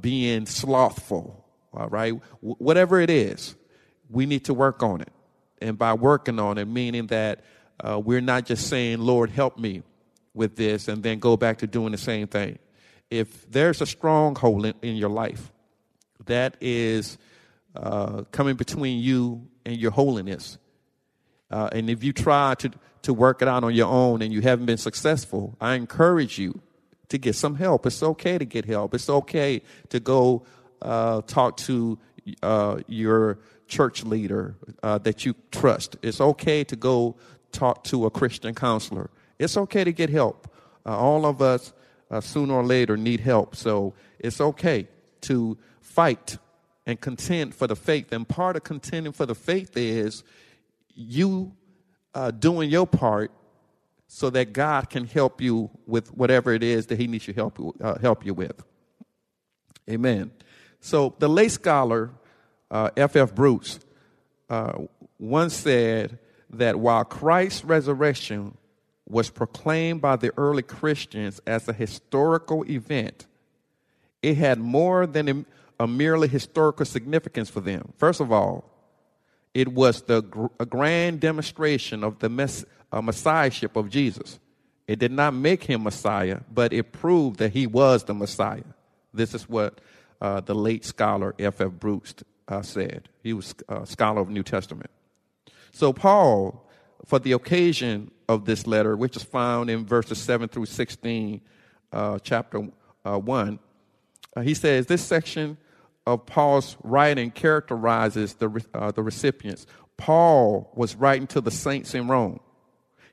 being 0.00 0.46
slothful, 0.46 1.44
all 1.72 1.88
right? 1.88 2.12
W- 2.42 2.56
whatever 2.58 3.00
it 3.00 3.10
is, 3.10 3.54
we 4.10 4.26
need 4.26 4.44
to 4.44 4.54
work 4.54 4.82
on 4.82 5.00
it. 5.00 5.12
And 5.62 5.78
by 5.78 5.94
working 5.94 6.38
on 6.38 6.58
it, 6.58 6.66
meaning 6.66 7.06
that 7.08 7.44
uh, 7.80 7.98
we're 7.98 8.20
not 8.20 8.44
just 8.46 8.68
saying, 8.68 8.98
Lord, 8.98 9.30
help 9.30 9.58
me 9.58 9.82
with 10.34 10.56
this, 10.56 10.88
and 10.88 11.02
then 11.02 11.18
go 11.18 11.36
back 11.36 11.58
to 11.58 11.66
doing 11.66 11.92
the 11.92 11.98
same 11.98 12.26
thing. 12.26 12.58
if 13.10 13.50
there's 13.50 13.80
a 13.80 13.86
stronghold 13.86 14.66
in, 14.66 14.74
in 14.82 14.96
your 14.96 15.10
life 15.10 15.52
that 16.26 16.56
is 16.60 17.18
uh, 17.74 18.22
coming 18.30 18.56
between 18.56 19.00
you 19.00 19.48
and 19.66 19.76
your 19.76 19.90
holiness, 19.90 20.58
uh, 21.50 21.68
and 21.72 21.90
if 21.90 22.04
you 22.04 22.12
try 22.12 22.54
to, 22.56 22.70
to 23.02 23.14
work 23.14 23.42
it 23.42 23.48
out 23.48 23.64
on 23.64 23.74
your 23.74 23.88
own 23.88 24.22
and 24.22 24.32
you 24.32 24.40
haven't 24.40 24.66
been 24.66 24.78
successful, 24.78 25.56
I 25.60 25.74
encourage 25.74 26.38
you 26.38 26.60
to 27.08 27.18
get 27.18 27.34
some 27.34 27.56
help. 27.56 27.86
It's 27.86 28.02
okay 28.02 28.38
to 28.38 28.44
get 28.44 28.64
help. 28.64 28.94
It's 28.94 29.10
okay 29.10 29.62
to 29.88 30.00
go 30.00 30.44
uh, 30.80 31.22
talk 31.22 31.56
to 31.58 31.98
uh, 32.42 32.80
your 32.86 33.38
church 33.66 34.04
leader 34.04 34.54
uh, 34.82 34.98
that 34.98 35.24
you 35.24 35.34
trust. 35.50 35.96
It's 36.02 36.20
okay 36.20 36.64
to 36.64 36.76
go 36.76 37.16
talk 37.52 37.84
to 37.84 38.06
a 38.06 38.10
Christian 38.10 38.54
counselor. 38.54 39.10
It's 39.38 39.56
okay 39.56 39.84
to 39.84 39.92
get 39.92 40.10
help. 40.10 40.52
Uh, 40.86 40.96
all 40.96 41.26
of 41.26 41.42
us, 41.42 41.72
uh, 42.10 42.20
sooner 42.20 42.54
or 42.54 42.64
later, 42.64 42.96
need 42.96 43.20
help. 43.20 43.56
So 43.56 43.94
it's 44.18 44.40
okay 44.40 44.86
to 45.22 45.58
fight 45.80 46.38
and 46.86 47.00
contend 47.00 47.54
for 47.54 47.66
the 47.66 47.76
faith. 47.76 48.12
And 48.12 48.28
part 48.28 48.56
of 48.56 48.64
contending 48.64 49.12
for 49.12 49.26
the 49.26 49.34
faith 49.34 49.76
is 49.76 50.22
you 51.00 51.52
uh, 52.14 52.30
doing 52.30 52.70
your 52.70 52.86
part 52.86 53.30
so 54.06 54.28
that 54.30 54.52
God 54.52 54.90
can 54.90 55.06
help 55.06 55.40
you 55.40 55.70
with 55.86 56.12
whatever 56.12 56.52
it 56.52 56.62
is 56.62 56.86
that 56.86 56.98
He 56.98 57.06
needs 57.06 57.26
to 57.26 57.32
help 57.32 57.58
you, 57.58 57.74
uh, 57.80 57.98
help 57.98 58.26
you 58.26 58.34
with. 58.34 58.62
Amen. 59.88 60.32
So 60.80 61.14
the 61.18 61.28
lay 61.28 61.48
scholar 61.48 62.10
F.F. 62.70 63.16
Uh, 63.16 63.20
F. 63.20 63.34
Bruce 63.34 63.80
uh, 64.48 64.72
once 65.18 65.54
said 65.54 66.18
that 66.50 66.78
while 66.78 67.04
Christ's 67.04 67.64
resurrection 67.64 68.56
was 69.08 69.30
proclaimed 69.30 70.00
by 70.00 70.16
the 70.16 70.32
early 70.36 70.62
Christians 70.62 71.40
as 71.46 71.68
a 71.68 71.72
historical 71.72 72.64
event, 72.70 73.26
it 74.22 74.36
had 74.36 74.58
more 74.58 75.06
than 75.06 75.44
a 75.80 75.86
merely 75.86 76.28
historical 76.28 76.84
significance 76.84 77.48
for 77.48 77.60
them. 77.60 77.92
First 77.96 78.20
of 78.20 78.30
all, 78.30 78.64
it 79.54 79.68
was 79.68 80.02
the 80.02 80.22
gr- 80.22 80.46
a 80.58 80.66
grand 80.66 81.20
demonstration 81.20 82.04
of 82.04 82.18
the 82.18 82.28
mess- 82.28 82.64
uh, 82.92 83.02
messiahship 83.02 83.76
of 83.76 83.90
Jesus. 83.90 84.38
It 84.86 84.98
did 84.98 85.12
not 85.12 85.34
make 85.34 85.64
him 85.64 85.84
Messiah, 85.84 86.40
but 86.52 86.72
it 86.72 86.92
proved 86.92 87.38
that 87.38 87.52
he 87.52 87.66
was 87.66 88.04
the 88.04 88.14
Messiah. 88.14 88.64
This 89.14 89.34
is 89.34 89.48
what 89.48 89.80
uh, 90.20 90.40
the 90.40 90.54
late 90.54 90.84
scholar 90.84 91.34
F.F. 91.38 91.60
F. 91.60 91.72
Bruce 91.72 92.14
uh, 92.48 92.62
said. 92.62 93.08
He 93.22 93.32
was 93.32 93.54
a 93.68 93.86
scholar 93.86 94.20
of 94.20 94.28
New 94.28 94.42
Testament. 94.42 94.90
So, 95.72 95.92
Paul, 95.92 96.68
for 97.06 97.18
the 97.18 97.32
occasion 97.32 98.10
of 98.28 98.44
this 98.44 98.66
letter, 98.66 98.96
which 98.96 99.16
is 99.16 99.22
found 99.22 99.70
in 99.70 99.86
verses 99.86 100.18
7 100.18 100.48
through 100.48 100.66
16, 100.66 101.40
uh, 101.92 102.18
chapter 102.22 102.68
uh, 103.04 103.18
1, 103.18 103.58
uh, 104.36 104.40
he 104.40 104.54
says 104.54 104.86
this 104.86 105.02
section 105.04 105.56
of 106.10 106.26
Paul's 106.26 106.76
writing 106.82 107.30
characterizes 107.30 108.34
the, 108.34 108.64
uh, 108.74 108.90
the 108.90 109.02
recipients. 109.02 109.66
Paul 109.96 110.70
was 110.74 110.96
writing 110.96 111.26
to 111.28 111.40
the 111.40 111.50
saints 111.50 111.94
in 111.94 112.08
Rome. 112.08 112.40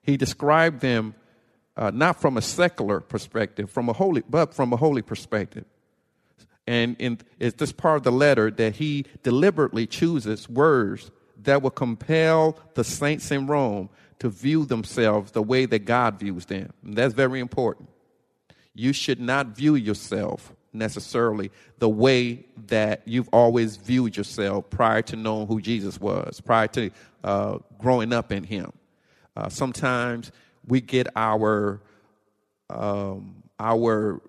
He 0.01 0.17
described 0.17 0.81
them 0.81 1.15
uh, 1.75 1.91
not 1.93 2.19
from 2.19 2.37
a 2.37 2.41
secular 2.41 2.99
perspective, 2.99 3.69
from 3.69 3.87
a 3.87 3.93
holy, 3.93 4.23
but 4.27 4.53
from 4.53 4.73
a 4.73 4.77
holy 4.77 5.03
perspective. 5.03 5.65
And 6.65 6.95
in, 6.99 7.19
it's 7.39 7.55
this 7.57 7.71
part 7.71 7.97
of 7.97 8.03
the 8.03 8.11
letter 8.11 8.49
that 8.51 8.77
he 8.77 9.05
deliberately 9.21 9.85
chooses 9.85 10.49
words 10.49 11.11
that 11.43 11.61
will 11.61 11.69
compel 11.69 12.57
the 12.73 12.83
saints 12.83 13.31
in 13.31 13.47
Rome 13.47 13.89
to 14.19 14.29
view 14.29 14.65
themselves 14.65 15.31
the 15.31 15.43
way 15.43 15.65
that 15.67 15.85
God 15.85 16.19
views 16.19 16.45
them. 16.45 16.73
And 16.83 16.95
that's 16.95 17.13
very 17.13 17.39
important. 17.39 17.89
You 18.73 18.91
should 18.91 19.19
not 19.19 19.55
view 19.55 19.75
yourself 19.75 20.53
necessarily 20.77 21.51
the 21.79 21.89
way 21.89 22.45
that 22.67 23.01
you've 23.05 23.29
always 23.31 23.77
viewed 23.77 24.15
yourself 24.17 24.69
prior 24.69 25.01
to 25.03 25.15
knowing 25.15 25.47
who 25.47 25.61
Jesus 25.61 25.99
was, 25.99 26.41
prior 26.41 26.67
to 26.67 26.91
uh, 27.23 27.57
growing 27.77 28.13
up 28.13 28.31
in 28.31 28.43
Him. 28.43 28.71
Uh, 29.35 29.49
sometimes 29.49 30.31
we 30.65 30.81
get 30.81 31.07
our 31.15 31.81
um, 32.69 33.43
our 33.59 34.21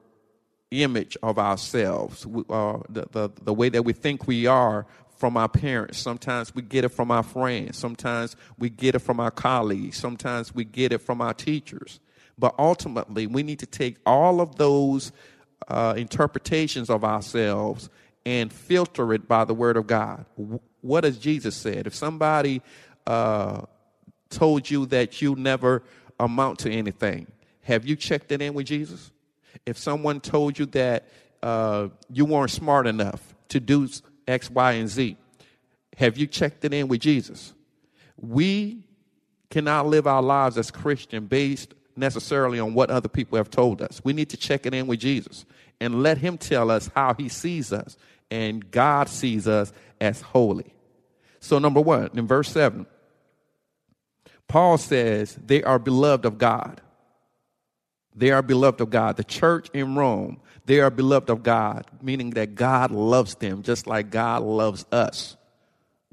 image 0.71 1.17
of 1.23 1.39
ourselves, 1.39 2.27
uh, 2.51 2.79
the, 2.89 3.07
the, 3.11 3.31
the 3.43 3.55
way 3.55 3.69
that 3.69 3.83
we 3.83 3.93
think 3.93 4.27
we 4.27 4.47
are 4.47 4.87
from 5.17 5.37
our 5.37 5.49
parents. 5.49 5.99
Sometimes 5.99 6.55
we 6.55 6.63
get 6.63 6.85
it 6.85 6.91
from 6.91 7.11
our 7.11 7.23
friends. 7.23 7.77
Sometimes 7.77 8.37
we 8.59 8.71
get 8.71 8.95
it 8.95 9.01
from 9.01 9.19
our 9.19 9.31
colleagues. 9.31 9.97
Sometimes 9.97 10.55
we 10.55 10.65
get 10.65 10.93
it 10.93 10.99
from 10.99 11.21
our 11.21 11.35
teachers. 11.35 12.01
But 12.39 12.55
ultimately, 12.59 13.27
we 13.27 13.43
need 13.43 13.59
to 13.59 13.67
take 13.67 13.97
all 14.07 14.41
of 14.41 14.57
those 14.57 15.11
uh, 15.69 15.95
interpretations 15.97 16.91
of 16.91 17.05
ourselves 17.05 17.89
and 18.27 18.53
filter 18.53 19.13
it 19.13 19.29
by 19.29 19.45
the 19.45 19.55
Word 19.55 19.77
of 19.77 19.87
God. 19.87 20.25
What 20.81 21.05
has 21.05 21.19
Jesus 21.19 21.57
said? 21.57 21.87
If 21.87 21.95
somebody 21.95 22.63
uh, 23.07 23.63
told 24.31 24.69
you 24.69 24.87
that 24.87 25.23
you 25.23 25.35
never 25.37 25.83
amount 26.19 26.59
to 26.61 26.71
anything, 26.71 27.27
have 27.63 27.87
you 27.87 27.97
checked 27.97 28.33
it 28.33 28.43
in 28.43 28.55
with 28.55 28.67
Jesus? 28.67 29.13
if 29.67 29.79
someone 29.79 30.21
told 30.21 30.59
you 30.59 30.67
that 30.67 31.09
uh, 31.43 31.89
you 32.11 32.25
weren't 32.25 32.51
smart 32.51 32.87
enough 32.87 33.35
to 33.49 33.61
do 33.61 33.89
X, 34.27 34.51
Y, 34.51 34.73
and 34.73 34.89
Z, 34.89 35.17
have 35.97 36.19
you 36.19 36.27
checked 36.27 36.65
it 36.65 36.73
in 36.73 36.89
with 36.89 37.01
Jesus? 37.01 37.55
We 38.17 38.83
cannot 39.51 39.87
live 39.87 40.07
our 40.07 40.23
lives 40.23 40.59
as 40.59 40.71
Christian 40.71 41.27
based 41.27 41.75
necessarily 41.99 42.61
on 42.61 42.75
what 42.75 42.91
other 42.91 43.09
people 43.09 43.37
have 43.37 43.51
told 43.51 43.83
us. 43.83 44.01
We 44.05 44.13
need 44.13 44.31
to 44.31 44.37
check 44.37 44.67
it 44.67 44.75
in 44.75 44.87
with 44.87 45.01
Jesus 45.01 45.45
and 45.81 46.03
let 46.03 46.19
Him 46.19 46.39
tell 46.39 46.71
us 46.71 46.91
how 46.95 47.15
He 47.15 47.29
sees 47.29 47.73
us. 47.73 47.97
And 48.31 48.71
God 48.71 49.09
sees 49.09 49.49
us 49.49 49.73
as 50.01 50.21
holy. 50.21 50.75
So, 51.41 51.59
number 51.59 51.81
one, 51.81 52.11
in 52.15 52.27
verse 52.27 52.51
7, 52.51 52.87
Paul 54.49 54.79
says 54.79 55.35
they 55.35 55.63
are 55.63 55.79
beloved 55.79 56.25
of 56.25 56.39
God. 56.39 56.81
They 58.15 58.31
are 58.33 58.43
beloved 58.43 58.81
of 58.81 58.91
God. 58.91 59.17
The 59.17 59.25
church 59.25 59.69
in 59.73 59.95
Rome, 59.95 60.41
they 60.67 60.81
are 60.81 60.91
beloved 60.91 61.31
of 61.31 61.43
God, 61.43 61.87
meaning 62.03 62.31
that 62.31 62.55
God 62.55 62.91
loves 62.91 63.37
them 63.37 63.63
just 63.63 63.87
like 63.87 64.11
God 64.11 64.43
loves 64.43 64.85
us. 64.91 65.37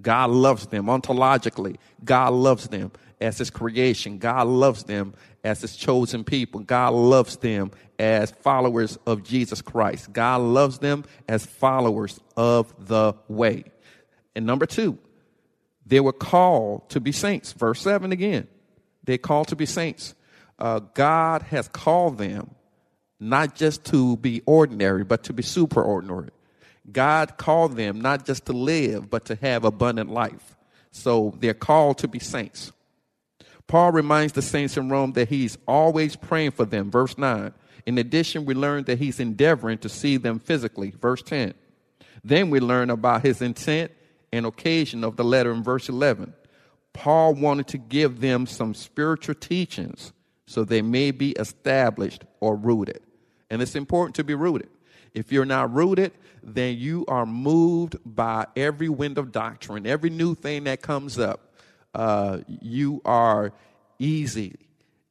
God 0.01 0.29
loves 0.29 0.67
them 0.67 0.85
ontologically. 0.85 1.77
God 2.03 2.33
loves 2.33 2.67
them 2.67 2.91
as 3.21 3.37
his 3.37 3.49
creation. 3.49 4.17
God 4.17 4.47
loves 4.47 4.83
them 4.83 5.13
as 5.45 5.61
his 5.61 5.77
chosen 5.77 6.23
people. 6.23 6.59
God 6.59 6.93
loves 6.93 7.37
them 7.37 7.71
as 7.97 8.31
followers 8.31 8.97
of 9.05 9.23
Jesus 9.23 9.61
Christ. 9.61 10.11
God 10.11 10.41
loves 10.41 10.79
them 10.79 11.05
as 11.29 11.45
followers 11.45 12.19
of 12.35 12.73
the 12.87 13.13
way. 13.29 13.63
And 14.35 14.45
number 14.45 14.65
two, 14.65 14.97
they 15.85 16.01
were 16.01 16.11
called 16.11 16.89
to 16.89 16.99
be 16.99 17.13
saints. 17.13 17.53
Verse 17.53 17.79
7 17.81 18.11
again. 18.11 18.47
They 19.05 19.17
called 19.17 19.49
to 19.49 19.55
be 19.55 19.67
saints 19.67 20.15
uh, 20.57 20.79
God 20.93 21.41
has 21.43 21.67
called 21.67 22.17
them 22.17 22.51
not 23.19 23.55
just 23.55 23.85
to 23.85 24.17
be 24.17 24.41
ordinary, 24.45 25.03
but 25.03 25.23
to 25.23 25.33
be 25.33 25.43
superordinary. 25.43 26.29
God 26.91 27.37
called 27.37 27.75
them 27.75 28.01
not 28.01 28.25
just 28.25 28.45
to 28.45 28.53
live, 28.53 29.09
but 29.09 29.25
to 29.25 29.35
have 29.35 29.63
abundant 29.63 30.11
life. 30.11 30.55
So 30.91 31.35
they're 31.39 31.53
called 31.53 31.97
to 31.99 32.07
be 32.07 32.19
saints. 32.19 32.71
Paul 33.67 33.91
reminds 33.91 34.33
the 34.33 34.41
saints 34.41 34.77
in 34.77 34.89
Rome 34.89 35.13
that 35.13 35.29
he's 35.29 35.57
always 35.67 36.15
praying 36.15 36.51
for 36.51 36.65
them. 36.65 36.91
Verse 36.91 37.17
9. 37.17 37.53
In 37.85 37.97
addition, 37.97 38.45
we 38.45 38.53
learn 38.53 38.83
that 38.85 38.99
he's 38.99 39.19
endeavoring 39.19 39.79
to 39.79 39.89
see 39.89 40.17
them 40.17 40.39
physically. 40.39 40.91
Verse 40.91 41.21
10. 41.21 41.53
Then 42.23 42.49
we 42.49 42.59
learn 42.59 42.89
about 42.89 43.23
his 43.23 43.41
intent 43.41 43.91
and 44.31 44.45
occasion 44.45 45.03
of 45.03 45.15
the 45.15 45.23
letter 45.23 45.51
in 45.51 45.63
verse 45.63 45.89
11. 45.89 46.33
Paul 46.93 47.35
wanted 47.35 47.67
to 47.67 47.77
give 47.77 48.21
them 48.21 48.47
some 48.47 48.73
spiritual 48.73 49.35
teachings 49.35 50.13
so 50.47 50.63
they 50.63 50.81
may 50.81 51.11
be 51.11 51.31
established 51.31 52.23
or 52.39 52.55
rooted. 52.55 53.01
And 53.49 53.61
it's 53.61 53.75
important 53.75 54.15
to 54.15 54.23
be 54.23 54.33
rooted. 54.33 54.69
If 55.13 55.31
you're 55.31 55.45
not 55.45 55.73
rooted, 55.73 56.13
then 56.43 56.77
you 56.77 57.05
are 57.07 57.25
moved 57.25 57.97
by 58.05 58.47
every 58.55 58.89
wind 58.89 59.17
of 59.17 59.31
doctrine, 59.31 59.85
every 59.85 60.09
new 60.09 60.35
thing 60.35 60.65
that 60.65 60.81
comes 60.81 61.17
up. 61.19 61.44
Uh, 61.95 62.39
you 62.47 63.01
are 63.05 63.53
easy 63.99 64.55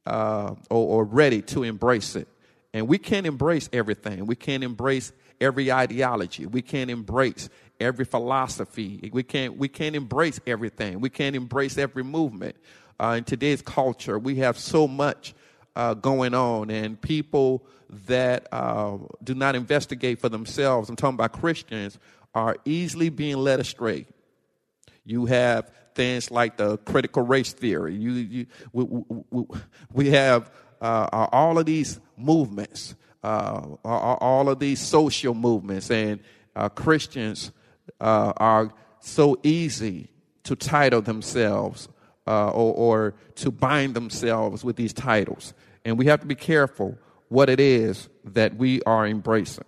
uh, 0.05 0.55
or, 0.69 1.01
or 1.01 1.03
ready 1.03 1.41
to 1.41 1.63
embrace 1.63 2.15
it. 2.15 2.27
And 2.73 2.87
we 2.87 2.97
can't 2.97 3.25
embrace 3.25 3.69
everything. 3.73 4.25
We 4.25 4.35
can't 4.35 4.63
embrace 4.63 5.11
every 5.41 5.71
ideology. 5.71 6.45
We 6.45 6.61
can't 6.61 6.89
embrace 6.89 7.49
every 7.79 8.05
philosophy. 8.05 9.09
We 9.11 9.23
can't, 9.23 9.57
we 9.57 9.67
can't 9.67 9.95
embrace 9.95 10.39
everything. 10.45 11.01
We 11.01 11.09
can't 11.09 11.35
embrace 11.35 11.77
every 11.77 12.03
movement 12.03 12.55
uh, 12.99 13.15
in 13.17 13.23
today's 13.23 13.61
culture, 13.61 14.17
we 14.17 14.35
have 14.35 14.57
so 14.57 14.87
much 14.87 15.33
uh, 15.75 15.93
going 15.93 16.33
on, 16.33 16.69
and 16.69 16.99
people 16.99 17.65
that 18.07 18.47
uh, 18.51 18.97
do 19.23 19.35
not 19.35 19.55
investigate 19.55 20.19
for 20.19 20.29
themselves, 20.29 20.89
I'm 20.89 20.95
talking 20.95 21.15
about 21.15 21.33
Christians, 21.33 21.99
are 22.33 22.55
easily 22.65 23.09
being 23.09 23.37
led 23.37 23.59
astray. 23.59 24.05
You 25.05 25.25
have 25.25 25.71
things 25.95 26.29
like 26.29 26.57
the 26.57 26.77
critical 26.79 27.23
race 27.23 27.53
theory. 27.53 27.95
You, 27.95 28.11
you, 28.11 28.45
we, 28.73 28.83
we, 29.31 29.45
we 29.91 30.09
have 30.11 30.51
uh, 30.81 31.27
all 31.31 31.57
of 31.57 31.65
these 31.65 31.99
movements 32.17 32.95
uh, 33.25 33.75
all 33.83 34.49
of 34.49 34.59
these 34.59 34.79
social 34.79 35.33
movements, 35.33 35.89
and 35.89 36.19
uh, 36.55 36.69
Christians 36.69 37.51
uh, 37.99 38.33
are 38.37 38.71
so 38.99 39.39
easy 39.41 40.09
to 40.43 40.55
title 40.55 41.01
themselves 41.01 41.89
uh, 42.27 42.49
or, 42.49 42.73
or 42.73 43.15
to 43.35 43.49
bind 43.49 43.95
themselves 43.95 44.63
with 44.63 44.75
these 44.75 44.93
titles. 44.93 45.55
And 45.83 45.97
we 45.97 46.05
have 46.05 46.19
to 46.21 46.27
be 46.27 46.35
careful 46.35 46.99
what 47.29 47.49
it 47.49 47.59
is 47.59 48.09
that 48.25 48.55
we 48.57 48.81
are 48.83 49.07
embracing. 49.07 49.65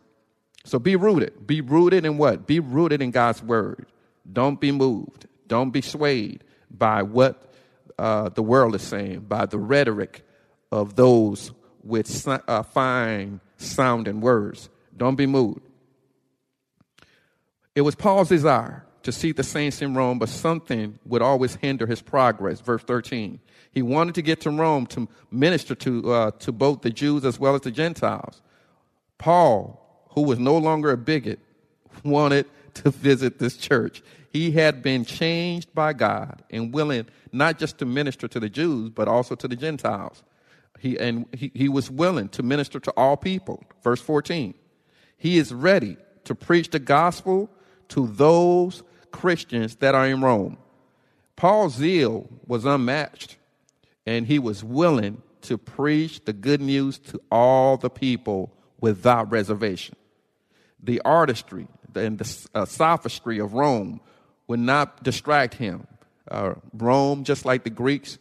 So 0.64 0.78
be 0.78 0.96
rooted. 0.96 1.48
Be 1.48 1.62
rooted 1.62 2.06
in 2.06 2.20
what? 2.20 2.46
Be 2.46 2.60
rooted 2.60 3.02
in 3.02 3.10
God's 3.10 3.42
word. 3.42 3.88
Don't 4.32 4.62
be 4.62 4.72
moved. 4.72 5.28
Don't 5.48 5.72
be 5.72 5.82
swayed 5.82 6.44
by 6.70 7.04
what 7.04 7.52
uh, 7.98 8.30
the 8.30 8.44
world 8.44 8.76
is 8.76 8.82
saying, 8.82 9.22
by 9.22 9.46
the 9.46 9.58
rhetoric 9.58 10.24
of 10.72 10.96
those 10.96 11.52
with 11.84 12.28
uh, 12.28 12.64
fine 12.64 13.40
sounding 13.58 14.22
words. 14.22 14.70
Don't 14.96 15.16
be 15.16 15.26
moved. 15.26 15.62
It 17.76 17.82
was 17.82 17.96
Paul's 17.96 18.30
desire 18.30 18.86
to 19.04 19.12
see 19.12 19.32
the 19.32 19.44
saints 19.44 19.82
in 19.82 19.94
Rome, 19.94 20.20
but 20.20 20.30
something 20.30 21.00
would 21.06 21.22
always 21.22 21.56
hinder 21.56 21.86
his 21.86 22.02
progress. 22.02 22.60
Verse 22.60 22.84
13. 22.84 23.40
He 23.72 23.82
wanted 23.82 24.16
to 24.16 24.22
get 24.22 24.42
to 24.42 24.50
Rome 24.50 24.86
to 24.88 25.08
minister 25.32 25.76
to, 25.76 26.12
uh, 26.12 26.32
to 26.40 26.52
both 26.52 26.82
the 26.82 26.90
Jews 26.90 27.24
as 27.24 27.40
well 27.40 27.56
as 27.56 27.62
the 27.62 27.72
Gentiles. 27.72 28.42
Paul, 29.18 30.08
who 30.12 30.24
was 30.24 30.40
no 30.40 30.58
longer 30.58 30.92
a 30.92 30.98
bigot, 30.98 31.40
wanted 32.04 32.48
to 32.84 32.92
visit 32.92 33.40
this 33.40 33.58
church. 33.58 34.02
He 34.32 34.52
had 34.52 34.84
been 34.84 35.06
changed 35.06 35.74
by 35.74 35.94
God 35.94 36.44
and 36.50 36.74
willing 36.74 37.08
not 37.32 37.58
just 37.58 37.78
to 37.80 37.86
minister 37.86 38.28
to 38.28 38.40
the 38.40 38.50
Jews, 38.50 38.90
but 38.90 39.08
also 39.08 39.36
to 39.36 39.48
the 39.48 39.56
Gentiles. 39.56 40.24
He, 40.80 40.98
and 41.00 41.26
he, 41.34 41.52
he 41.54 41.70
was 41.70 41.90
willing 41.90 42.30
to 42.30 42.44
minister 42.44 42.80
to 42.80 42.92
all 42.92 43.18
people. 43.18 43.64
Verse 43.84 44.02
14. 44.02 44.54
He 45.18 45.38
is 45.38 45.54
ready 45.54 45.98
to 46.26 46.36
preach 46.36 46.70
the 46.70 46.80
gospel 46.80 47.50
to 47.90 48.08
those 48.08 48.84
Christians 49.12 49.78
that 49.78 49.96
are 49.96 50.06
in 50.06 50.22
Rome. 50.22 50.58
Paul's 51.36 51.76
zeal 51.76 52.28
was 52.46 52.66
unmatched, 52.66 53.38
and 54.06 54.28
he 54.28 54.40
was 54.40 54.64
willing 54.64 55.22
to 55.44 55.58
preach 55.58 56.26
the 56.26 56.34
good 56.34 56.62
news 56.62 57.00
to 57.00 57.22
all 57.32 57.78
the 57.78 57.90
people 57.90 58.52
without 58.80 59.32
reservation. 59.32 59.96
The 60.84 61.02
artistry 61.02 61.68
and 61.96 62.18
the 62.18 62.48
uh, 62.54 62.66
sophistry 62.66 63.40
of 63.40 63.54
Rome 63.54 64.00
would 64.48 64.60
not 64.60 65.04
distract 65.04 65.56
him. 65.56 65.88
Uh, 66.30 66.56
Rome, 66.74 67.24
just 67.24 67.46
like 67.46 67.64
the 67.64 67.70
Greeks, 67.70 68.18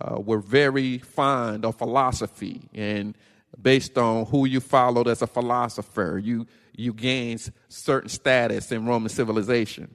uh, 0.00 0.20
were 0.20 0.38
very 0.38 0.98
fond 0.98 1.64
of 1.64 1.76
philosophy, 1.76 2.62
and 2.74 3.16
based 3.60 3.98
on 3.98 4.26
who 4.26 4.46
you 4.46 4.60
followed 4.60 5.08
as 5.08 5.22
a 5.22 5.26
philosopher, 5.26 6.20
you 6.22 6.46
you 6.74 6.92
gain 6.92 7.38
certain 7.68 8.08
status 8.08 8.72
in 8.72 8.86
Roman 8.86 9.08
civilization. 9.08 9.94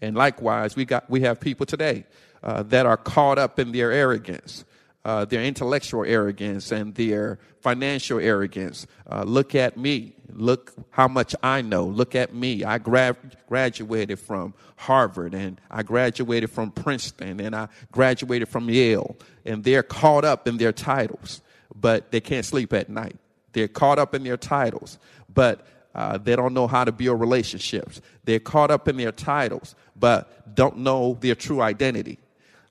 And 0.00 0.16
likewise, 0.16 0.76
we, 0.76 0.84
got, 0.84 1.08
we 1.10 1.20
have 1.22 1.40
people 1.40 1.66
today 1.66 2.04
uh, 2.42 2.62
that 2.64 2.86
are 2.86 2.96
caught 2.96 3.38
up 3.38 3.58
in 3.58 3.72
their 3.72 3.92
arrogance, 3.92 4.64
uh, 5.04 5.24
their 5.24 5.42
intellectual 5.42 6.04
arrogance, 6.04 6.72
and 6.72 6.94
their 6.94 7.38
financial 7.60 8.18
arrogance. 8.18 8.86
Uh, 9.10 9.22
look 9.22 9.54
at 9.54 9.76
me. 9.76 10.14
Look 10.32 10.72
how 10.90 11.08
much 11.08 11.34
I 11.42 11.62
know. 11.62 11.84
Look 11.84 12.14
at 12.14 12.34
me. 12.34 12.64
I 12.64 12.78
gra- 12.78 13.16
graduated 13.48 14.18
from 14.18 14.54
Harvard 14.76 15.34
and 15.34 15.60
I 15.70 15.82
graduated 15.82 16.50
from 16.50 16.70
Princeton 16.70 17.40
and 17.40 17.54
I 17.54 17.68
graduated 17.90 18.48
from 18.48 18.70
Yale. 18.70 19.16
And 19.44 19.64
they're 19.64 19.82
caught 19.82 20.24
up 20.24 20.46
in 20.46 20.56
their 20.56 20.72
titles, 20.72 21.42
but 21.74 22.12
they 22.12 22.20
can't 22.20 22.44
sleep 22.44 22.72
at 22.72 22.88
night. 22.88 23.16
They're 23.52 23.68
caught 23.68 23.98
up 23.98 24.14
in 24.14 24.22
their 24.22 24.36
titles, 24.36 24.98
but 25.32 25.66
uh, 25.94 26.18
they 26.18 26.36
don't 26.36 26.54
know 26.54 26.68
how 26.68 26.84
to 26.84 26.92
build 26.92 27.20
relationships. 27.20 28.00
They're 28.24 28.38
caught 28.38 28.70
up 28.70 28.86
in 28.86 28.96
their 28.96 29.12
titles, 29.12 29.74
but 29.96 30.54
don't 30.54 30.78
know 30.78 31.18
their 31.20 31.34
true 31.34 31.60
identity. 31.60 32.18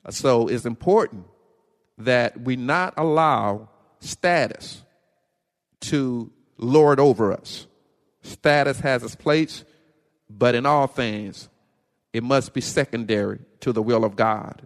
So 0.08 0.48
it's 0.48 0.64
important 0.64 1.26
that 2.04 2.40
we 2.40 2.56
not 2.56 2.94
allow 2.96 3.68
status 4.00 4.82
to 5.80 6.30
lord 6.56 7.00
over 7.00 7.32
us. 7.32 7.66
Status 8.22 8.80
has 8.80 9.02
its 9.02 9.14
place, 9.14 9.64
but 10.28 10.54
in 10.54 10.66
all 10.66 10.86
things, 10.86 11.48
it 12.12 12.22
must 12.22 12.52
be 12.52 12.60
secondary 12.60 13.40
to 13.60 13.72
the 13.72 13.82
will 13.82 14.04
of 14.04 14.16
God. 14.16 14.62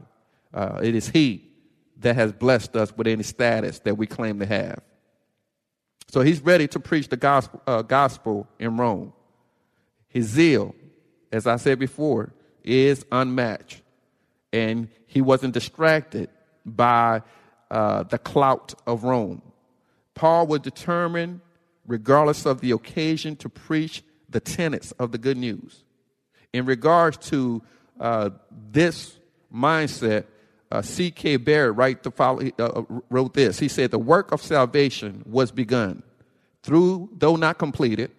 Uh, 0.53 0.81
it 0.83 0.95
is 0.95 1.09
He 1.09 1.51
that 1.99 2.17
has 2.17 2.33
blessed 2.33 2.77
us 2.77 2.97
with 2.97 3.07
any 3.07 3.23
status 3.23 3.79
that 3.81 3.97
we 3.97 4.07
claim 4.07 4.39
to 4.41 4.47
have. 4.47 4.81
So 6.09 6.21
he's 6.21 6.41
ready 6.41 6.69
to 6.69 6.79
preach 6.79 7.09
the 7.09 7.17
gospel, 7.17 7.63
uh, 7.67 7.83
gospel 7.83 8.47
in 8.59 8.77
Rome. 8.77 9.13
His 10.09 10.27
zeal, 10.27 10.75
as 11.33 11.47
I 11.47 11.57
said 11.57 11.79
before, 11.79 12.33
is 12.63 13.05
unmatched. 13.11 13.83
And 14.53 14.89
he 15.07 15.21
wasn't 15.21 15.55
distracted 15.55 16.29
by 16.65 17.23
uh, 17.71 18.05
the 18.05 18.19
clout 18.19 18.75
of 18.87 19.05
Rome. 19.05 19.43
Paul 20.15 20.47
was 20.47 20.61
determined, 20.61 21.41
regardless 21.87 22.47
of 22.47 22.61
the 22.61 22.71
occasion, 22.71 23.37
to 23.37 23.49
preach 23.49 24.03
the 24.29 24.41
tenets 24.41 24.93
of 24.93 25.13
the 25.13 25.19
good 25.19 25.37
news. 25.37 25.85
In 26.53 26.67
regards 26.67 27.17
to 27.29 27.63
uh, 27.99 28.31
this 28.71 29.17
mindset, 29.53 30.25
uh, 30.71 30.83
C.K. 30.83 31.37
Barrett 31.37 32.15
follow, 32.15 32.49
uh, 32.59 32.83
wrote 33.11 33.35
this. 33.35 33.59
He 33.59 33.69
said, 33.69 33.91
The 33.91 33.99
work 33.99 34.33
of 34.33 34.43
salvation 34.43 35.23
was 35.27 35.53
begun 35.53 36.03
through, 36.63 37.11
though 37.17 37.37
not 37.37 37.59
completed, 37.59 38.11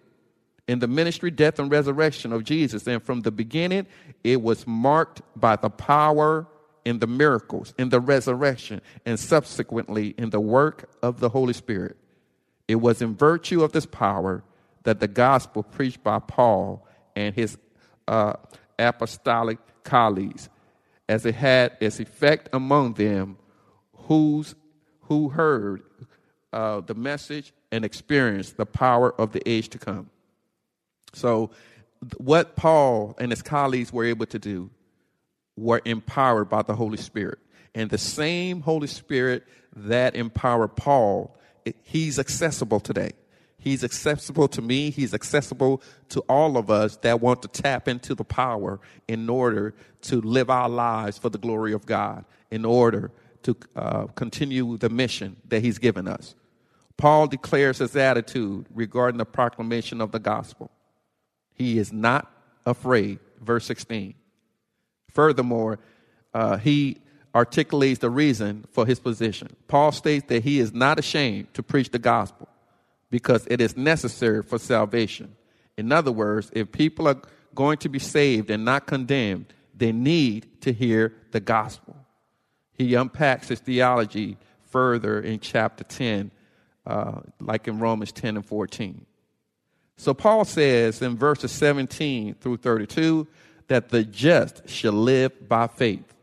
in 0.68 0.78
the 0.78 0.88
ministry, 0.88 1.30
death, 1.30 1.58
and 1.58 1.70
resurrection 1.70 2.32
of 2.32 2.44
Jesus. 2.44 2.86
And 2.86 3.02
from 3.02 3.20
the 3.20 3.30
beginning, 3.30 3.86
it 4.24 4.42
was 4.42 4.66
marked 4.66 5.22
by 5.34 5.56
the 5.56 5.70
power 5.70 6.46
in 6.86 7.00
the 7.00 7.06
miracles, 7.08 7.74
in 7.78 7.88
the 7.88 7.98
resurrection, 7.98 8.80
and 9.04 9.18
subsequently 9.18 10.14
in 10.16 10.30
the 10.30 10.38
work 10.38 10.88
of 11.02 11.18
the 11.18 11.28
Holy 11.28 11.52
Spirit. 11.52 11.96
It 12.68 12.76
was 12.76 13.02
in 13.02 13.16
virtue 13.16 13.64
of 13.64 13.72
this 13.72 13.86
power 13.86 14.44
that 14.84 15.00
the 15.00 15.08
gospel 15.08 15.64
preached 15.64 16.04
by 16.04 16.20
Paul 16.20 16.86
and 17.16 17.34
his 17.34 17.58
uh, 18.06 18.34
apostolic 18.78 19.58
colleagues 19.82 20.48
as 21.08 21.26
it 21.26 21.34
had 21.34 21.76
its 21.80 21.98
effect 21.98 22.48
among 22.52 22.94
them 22.94 23.36
who's, 23.92 24.54
who 25.02 25.28
heard 25.28 25.82
uh, 26.52 26.82
the 26.82 26.94
message 26.94 27.52
and 27.72 27.84
experienced 27.84 28.56
the 28.56 28.66
power 28.66 29.12
of 29.20 29.32
the 29.32 29.46
age 29.48 29.70
to 29.70 29.78
come. 29.78 30.08
So, 31.14 31.50
what 32.18 32.54
Paul 32.54 33.16
and 33.18 33.32
his 33.32 33.42
colleagues 33.42 33.92
were 33.92 34.04
able 34.04 34.26
to 34.26 34.38
do 34.38 34.70
were 35.56 35.80
empowered 35.84 36.48
by 36.48 36.62
the 36.62 36.74
Holy 36.74 36.98
Spirit. 36.98 37.38
And 37.74 37.90
the 37.90 37.98
same 37.98 38.60
Holy 38.60 38.86
Spirit 38.86 39.44
that 39.74 40.14
empowered 40.16 40.76
Paul, 40.76 41.36
he's 41.82 42.18
accessible 42.18 42.80
today. 42.80 43.12
He's 43.58 43.82
accessible 43.82 44.48
to 44.48 44.62
me. 44.62 44.90
He's 44.90 45.12
accessible 45.12 45.82
to 46.10 46.20
all 46.28 46.56
of 46.56 46.70
us 46.70 46.96
that 46.98 47.20
want 47.20 47.42
to 47.42 47.48
tap 47.48 47.88
into 47.88 48.14
the 48.14 48.24
power 48.24 48.78
in 49.08 49.28
order 49.28 49.74
to 50.02 50.20
live 50.20 50.50
our 50.50 50.68
lives 50.68 51.18
for 51.18 51.30
the 51.30 51.38
glory 51.38 51.72
of 51.72 51.84
God, 51.84 52.24
in 52.50 52.64
order 52.64 53.10
to 53.42 53.56
uh, 53.74 54.06
continue 54.14 54.76
the 54.78 54.88
mission 54.88 55.36
that 55.48 55.62
He's 55.62 55.78
given 55.78 56.06
us. 56.06 56.36
Paul 56.96 57.26
declares 57.26 57.78
his 57.78 57.94
attitude 57.94 58.66
regarding 58.74 59.18
the 59.18 59.26
proclamation 59.26 60.00
of 60.00 60.12
the 60.12 60.18
gospel. 60.18 60.70
He 61.52 61.78
is 61.78 61.92
not 61.92 62.30
afraid, 62.64 63.18
verse 63.40 63.66
16. 63.66 64.14
Furthermore, 65.16 65.78
uh, 66.34 66.58
he 66.58 66.98
articulates 67.34 68.00
the 68.00 68.10
reason 68.10 68.66
for 68.70 68.84
his 68.84 69.00
position. 69.00 69.48
Paul 69.66 69.90
states 69.90 70.26
that 70.28 70.44
he 70.44 70.58
is 70.58 70.74
not 70.74 70.98
ashamed 70.98 71.54
to 71.54 71.62
preach 71.62 71.90
the 71.90 71.98
gospel 71.98 72.48
because 73.10 73.46
it 73.50 73.62
is 73.62 73.78
necessary 73.78 74.42
for 74.42 74.58
salvation. 74.58 75.34
In 75.78 75.90
other 75.90 76.12
words, 76.12 76.50
if 76.52 76.70
people 76.70 77.08
are 77.08 77.22
going 77.54 77.78
to 77.78 77.88
be 77.88 77.98
saved 77.98 78.50
and 78.50 78.62
not 78.62 78.86
condemned, 78.86 79.54
they 79.74 79.90
need 79.90 80.60
to 80.60 80.70
hear 80.70 81.14
the 81.32 81.40
gospel. 81.40 81.96
He 82.74 82.92
unpacks 82.94 83.48
his 83.48 83.60
theology 83.60 84.36
further 84.66 85.18
in 85.18 85.40
chapter 85.40 85.84
10, 85.84 86.30
uh, 86.84 87.20
like 87.40 87.66
in 87.68 87.78
Romans 87.78 88.12
10 88.12 88.36
and 88.36 88.44
14. 88.44 89.06
So 89.96 90.12
Paul 90.12 90.44
says 90.44 91.00
in 91.00 91.16
verses 91.16 91.52
17 91.52 92.34
through 92.34 92.58
32 92.58 93.26
that 93.68 93.88
the 93.88 94.04
just 94.04 94.68
shall 94.68 94.92
live 94.92 95.48
by 95.48 95.66
faith, 95.66 96.14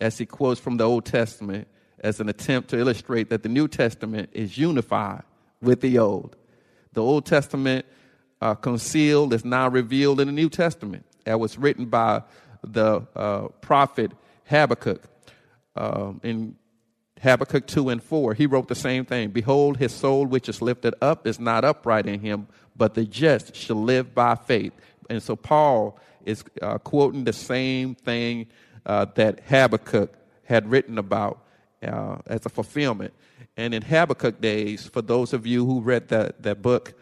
as 0.00 0.18
he 0.18 0.26
quotes 0.26 0.60
from 0.60 0.76
the 0.76 0.84
Old 0.84 1.04
Testament 1.04 1.68
as 2.00 2.20
an 2.20 2.28
attempt 2.28 2.70
to 2.70 2.78
illustrate 2.78 3.30
that 3.30 3.42
the 3.42 3.48
New 3.48 3.68
Testament 3.68 4.30
is 4.32 4.56
unified 4.56 5.22
with 5.60 5.80
the 5.80 5.98
old. 5.98 6.36
The 6.94 7.02
Old 7.02 7.26
Testament 7.26 7.84
uh, 8.40 8.54
concealed 8.54 9.34
is 9.34 9.44
now 9.44 9.68
revealed 9.68 10.20
in 10.20 10.26
the 10.26 10.32
New 10.32 10.48
Testament. 10.48 11.04
That 11.24 11.38
was 11.38 11.58
written 11.58 11.86
by 11.86 12.22
the 12.62 13.06
uh, 13.14 13.48
prophet 13.60 14.12
Habakkuk 14.46 15.02
um, 15.76 16.20
in 16.22 16.56
Habakkuk 17.22 17.66
2 17.66 17.90
and 17.90 18.02
4, 18.02 18.34
he 18.34 18.46
wrote 18.46 18.68
the 18.68 18.74
same 18.74 19.04
thing. 19.04 19.30
Behold, 19.30 19.76
his 19.76 19.92
soul 19.92 20.26
which 20.26 20.48
is 20.48 20.62
lifted 20.62 20.94
up 21.02 21.26
is 21.26 21.38
not 21.38 21.64
upright 21.64 22.06
in 22.06 22.20
him, 22.20 22.48
but 22.74 22.94
the 22.94 23.04
just 23.04 23.54
shall 23.54 23.76
live 23.76 24.14
by 24.14 24.34
faith. 24.34 24.72
And 25.10 25.22
so 25.22 25.36
Paul 25.36 25.98
is 26.24 26.44
uh, 26.62 26.78
quoting 26.78 27.24
the 27.24 27.32
same 27.32 27.94
thing 27.94 28.46
uh, 28.86 29.06
that 29.14 29.40
Habakkuk 29.48 30.14
had 30.44 30.70
written 30.70 30.98
about 30.98 31.44
uh, 31.82 32.16
as 32.26 32.44
a 32.46 32.48
fulfillment. 32.48 33.14
And 33.56 33.74
in 33.74 33.82
Habakkuk 33.82 34.40
days, 34.40 34.86
for 34.86 35.02
those 35.02 35.32
of 35.32 35.46
you 35.46 35.64
who 35.66 35.80
read 35.80 36.08
that, 36.08 36.42
that 36.42 36.62
book, 36.62 36.94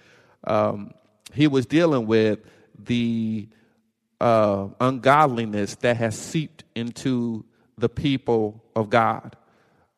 um, 0.44 0.92
he 1.32 1.46
was 1.46 1.66
dealing 1.66 2.06
with 2.06 2.40
the 2.78 3.48
uh, 4.20 4.68
ungodliness 4.80 5.76
that 5.76 5.96
has 5.96 6.18
seeped 6.18 6.64
into 6.74 7.44
the 7.76 7.88
people 7.88 8.62
of 8.74 8.90
God. 8.90 9.36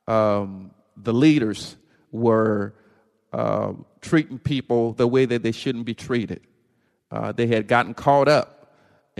Um, 0.06 0.72
the 0.96 1.12
leaders 1.12 1.76
were 2.12 2.74
uh, 3.32 3.72
treating 4.00 4.38
people 4.38 4.92
the 4.92 5.06
way 5.06 5.24
that 5.24 5.42
they 5.42 5.52
shouldn't 5.52 5.84
be 5.84 5.94
treated. 5.94 6.40
Uh, 7.10 7.32
they 7.32 7.46
had 7.46 7.66
gotten 7.68 7.94
caught 7.94 8.28
up 8.28 8.59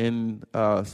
in 0.06 0.42
uh, 0.54 0.84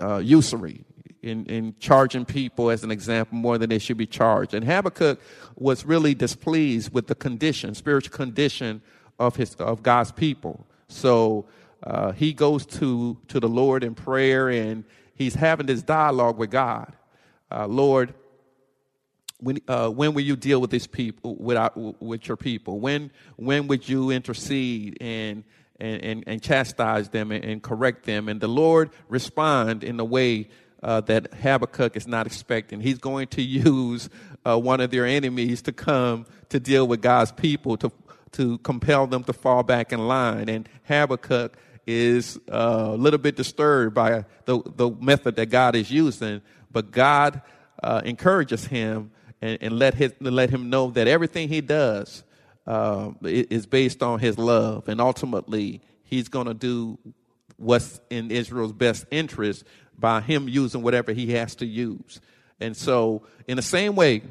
uh, 0.00 0.18
usury, 0.18 0.84
in, 1.22 1.46
in 1.46 1.74
charging 1.78 2.24
people, 2.24 2.70
as 2.70 2.84
an 2.84 2.90
example, 2.90 3.36
more 3.38 3.58
than 3.58 3.70
they 3.70 3.78
should 3.78 3.96
be 3.96 4.06
charged. 4.06 4.54
And 4.54 4.64
Habakkuk 4.64 5.20
was 5.56 5.86
really 5.86 6.14
displeased 6.14 6.92
with 6.92 7.06
the 7.06 7.14
condition, 7.14 7.74
spiritual 7.74 8.16
condition 8.16 8.82
of 9.18 9.36
his 9.36 9.54
of 9.56 9.82
God's 9.82 10.12
people. 10.12 10.66
So 10.88 11.46
uh, 11.82 12.12
he 12.12 12.32
goes 12.32 12.66
to 12.66 13.16
to 13.28 13.40
the 13.40 13.48
Lord 13.48 13.84
in 13.84 13.94
prayer, 13.94 14.48
and 14.50 14.84
he's 15.14 15.34
having 15.34 15.66
this 15.66 15.82
dialogue 15.82 16.38
with 16.38 16.50
God. 16.50 16.92
Uh, 17.50 17.66
Lord, 17.66 18.14
when, 19.38 19.58
uh, 19.68 19.88
when 19.88 20.14
will 20.14 20.24
you 20.24 20.36
deal 20.36 20.60
with 20.60 20.70
these 20.70 20.86
people 20.86 21.36
with, 21.36 21.56
our, 21.56 21.72
with 22.00 22.28
your 22.28 22.36
people? 22.36 22.80
When 22.80 23.10
when 23.36 23.68
would 23.68 23.88
you 23.88 24.10
intercede 24.10 24.96
and 25.00 25.44
and, 25.82 26.02
and, 26.02 26.24
and 26.26 26.42
chastise 26.42 27.08
them 27.08 27.32
and, 27.32 27.44
and, 27.44 27.62
correct 27.62 28.04
them? 28.04 28.28
And 28.28 28.40
the 28.40 28.48
Lord 28.48 28.90
respond 29.08 29.84
in 29.84 29.98
a 30.00 30.04
way 30.04 30.48
uh, 30.82 31.00
that 31.02 31.34
Habakkuk 31.34 31.96
is 31.96 32.06
not 32.06 32.26
expecting. 32.26 32.80
He's 32.80 32.98
going 32.98 33.28
to 33.28 33.42
use 33.70 34.08
uh, 34.44 34.58
one 34.58 34.80
of 34.80 34.90
their 34.90 35.06
enemies 35.06 35.62
to 35.62 35.72
come 35.72 36.26
to 36.48 36.60
deal 36.60 36.86
with 36.86 37.02
God's 37.02 37.32
people 37.32 37.76
to 37.78 37.92
to 38.32 38.56
compel 38.58 39.06
them 39.06 39.22
to 39.24 39.32
fall 39.34 39.62
back 39.62 39.92
in 39.92 40.08
line. 40.08 40.48
And 40.48 40.66
Habakkuk 40.84 41.54
is 41.86 42.38
uh, 42.50 42.92
a 42.92 42.96
little 42.96 43.18
bit 43.18 43.36
disturbed 43.36 43.94
by 43.94 44.24
the 44.46 44.62
the 44.64 44.90
method 45.00 45.36
that 45.36 45.46
God 45.46 45.76
is 45.76 45.90
using, 45.90 46.40
but 46.70 46.90
God 46.90 47.42
uh, 47.82 48.00
encourages 48.04 48.66
him 48.66 49.10
and, 49.42 49.58
and 49.60 49.78
let, 49.78 49.94
his, 49.94 50.14
let 50.20 50.50
him 50.50 50.70
know 50.70 50.90
that 50.90 51.08
everything 51.08 51.48
he 51.48 51.60
does 51.60 52.22
uh, 52.66 53.10
is 53.22 53.66
based 53.66 54.02
on 54.02 54.18
his 54.18 54.38
love. 54.38 54.88
And 54.88 55.00
ultimately, 55.00 55.80
he's 56.04 56.28
going 56.28 56.46
to 56.46 56.54
do 56.54 56.98
what's 57.56 58.00
in 58.10 58.30
Israel's 58.30 58.72
best 58.72 59.06
interest 59.10 59.64
by 59.98 60.20
him 60.20 60.48
using 60.48 60.82
whatever 60.82 61.12
he 61.12 61.32
has 61.32 61.54
to 61.56 61.66
use. 61.66 62.20
And 62.60 62.76
so, 62.76 63.22
in 63.48 63.56
the 63.56 63.62
same 63.62 63.94
way, 63.94 64.22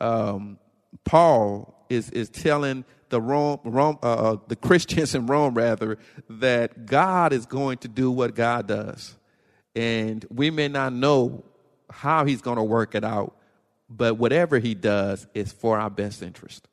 um, 0.00 0.58
Paul 1.04 1.86
is, 1.88 2.10
is 2.10 2.28
telling 2.28 2.84
the 3.08 3.20
Rome, 3.20 3.60
Rome 3.64 3.98
uh, 4.02 4.06
uh 4.06 4.36
the 4.48 4.56
Christians 4.56 5.14
in 5.14 5.26
Rome 5.26 5.54
rather 5.54 5.98
that 6.28 6.86
God 6.86 7.32
is 7.32 7.46
going 7.46 7.78
to 7.78 7.88
do 7.88 8.10
what 8.10 8.34
God 8.34 8.66
does, 8.66 9.14
and 9.74 10.24
we 10.30 10.50
may 10.50 10.68
not 10.68 10.92
know 10.92 11.44
how 11.90 12.24
He's 12.24 12.40
going 12.40 12.56
to 12.56 12.62
work 12.62 12.94
it 12.94 13.04
out, 13.04 13.36
but 13.96 14.14
whatever 14.14 14.58
he 14.58 14.74
does 14.74 15.26
is 15.34 15.52
for 15.52 15.78
our 15.78 15.90
best 15.90 16.22
interest. 16.22 16.68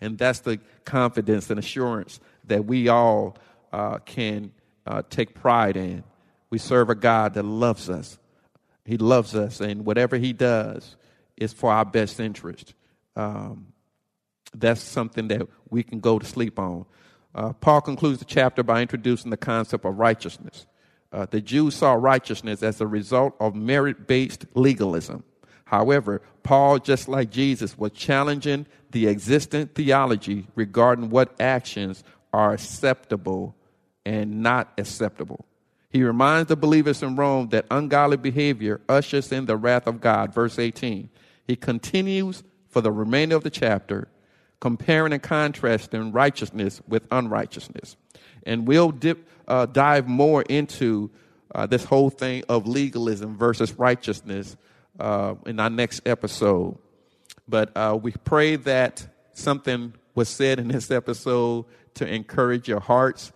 And 0.00 0.16
that's 0.16 0.40
the 0.40 0.58
confidence 0.84 1.50
and 1.50 1.58
assurance 1.58 2.20
that 2.44 2.64
we 2.64 2.88
all 2.88 3.36
uh, 3.72 3.98
can 3.98 4.52
uh, 4.86 5.02
take 5.10 5.34
pride 5.34 5.76
in. 5.76 6.04
We 6.48 6.58
serve 6.58 6.90
a 6.90 6.94
God 6.94 7.34
that 7.34 7.44
loves 7.44 7.88
us. 7.90 8.18
He 8.84 8.96
loves 8.96 9.34
us, 9.34 9.60
and 9.60 9.84
whatever 9.84 10.16
he 10.16 10.32
does 10.32 10.96
is 11.36 11.52
for 11.52 11.70
our 11.70 11.84
best 11.84 12.18
interest. 12.18 12.74
Um, 13.14 13.68
that's 14.54 14.80
something 14.80 15.28
that 15.28 15.46
we 15.68 15.82
can 15.82 16.00
go 16.00 16.18
to 16.18 16.26
sleep 16.26 16.58
on. 16.58 16.86
Uh, 17.34 17.52
Paul 17.52 17.80
concludes 17.82 18.18
the 18.18 18.24
chapter 18.24 18.62
by 18.62 18.82
introducing 18.82 19.30
the 19.30 19.36
concept 19.36 19.84
of 19.84 19.96
righteousness. 19.98 20.66
Uh, 21.12 21.26
the 21.30 21.40
Jews 21.40 21.74
saw 21.74 21.92
righteousness 21.92 22.62
as 22.62 22.80
a 22.80 22.86
result 22.86 23.34
of 23.38 23.54
merit 23.54 24.06
based 24.06 24.46
legalism. 24.54 25.24
However, 25.64 26.22
Paul, 26.42 26.78
just 26.78 27.08
like 27.08 27.30
Jesus, 27.30 27.78
was 27.78 27.92
challenging 27.92 28.66
the 28.90 29.06
existing 29.06 29.66
theology 29.68 30.46
regarding 30.54 31.10
what 31.10 31.40
actions 31.40 32.04
are 32.32 32.52
acceptable 32.52 33.54
and 34.04 34.42
not 34.42 34.72
acceptable. 34.78 35.44
He 35.90 36.04
reminds 36.04 36.48
the 36.48 36.56
believers 36.56 37.02
in 37.02 37.16
Rome 37.16 37.48
that 37.48 37.66
ungodly 37.70 38.16
behavior 38.16 38.80
ushers 38.88 39.32
in 39.32 39.46
the 39.46 39.56
wrath 39.56 39.86
of 39.86 40.00
God. 40.00 40.32
Verse 40.32 40.58
18. 40.58 41.10
He 41.46 41.56
continues 41.56 42.44
for 42.68 42.80
the 42.80 42.92
remainder 42.92 43.34
of 43.34 43.42
the 43.42 43.50
chapter, 43.50 44.08
comparing 44.60 45.12
and 45.12 45.22
contrasting 45.22 46.12
righteousness 46.12 46.80
with 46.86 47.02
unrighteousness. 47.10 47.96
And 48.44 48.68
we'll 48.68 48.92
dip, 48.92 49.28
uh, 49.48 49.66
dive 49.66 50.06
more 50.06 50.42
into 50.42 51.10
uh, 51.52 51.66
this 51.66 51.84
whole 51.84 52.10
thing 52.10 52.44
of 52.48 52.68
legalism 52.68 53.36
versus 53.36 53.72
righteousness 53.76 54.56
uh, 55.00 55.34
in 55.46 55.58
our 55.58 55.70
next 55.70 56.06
episode. 56.06 56.78
But 57.50 57.76
uh, 57.76 57.98
we 58.00 58.12
pray 58.12 58.54
that 58.54 59.08
something 59.32 59.94
was 60.14 60.28
said 60.28 60.60
in 60.60 60.68
this 60.68 60.88
episode 60.92 61.64
to 61.94 62.06
encourage 62.06 62.68
your 62.68 62.78
hearts. 62.78 63.32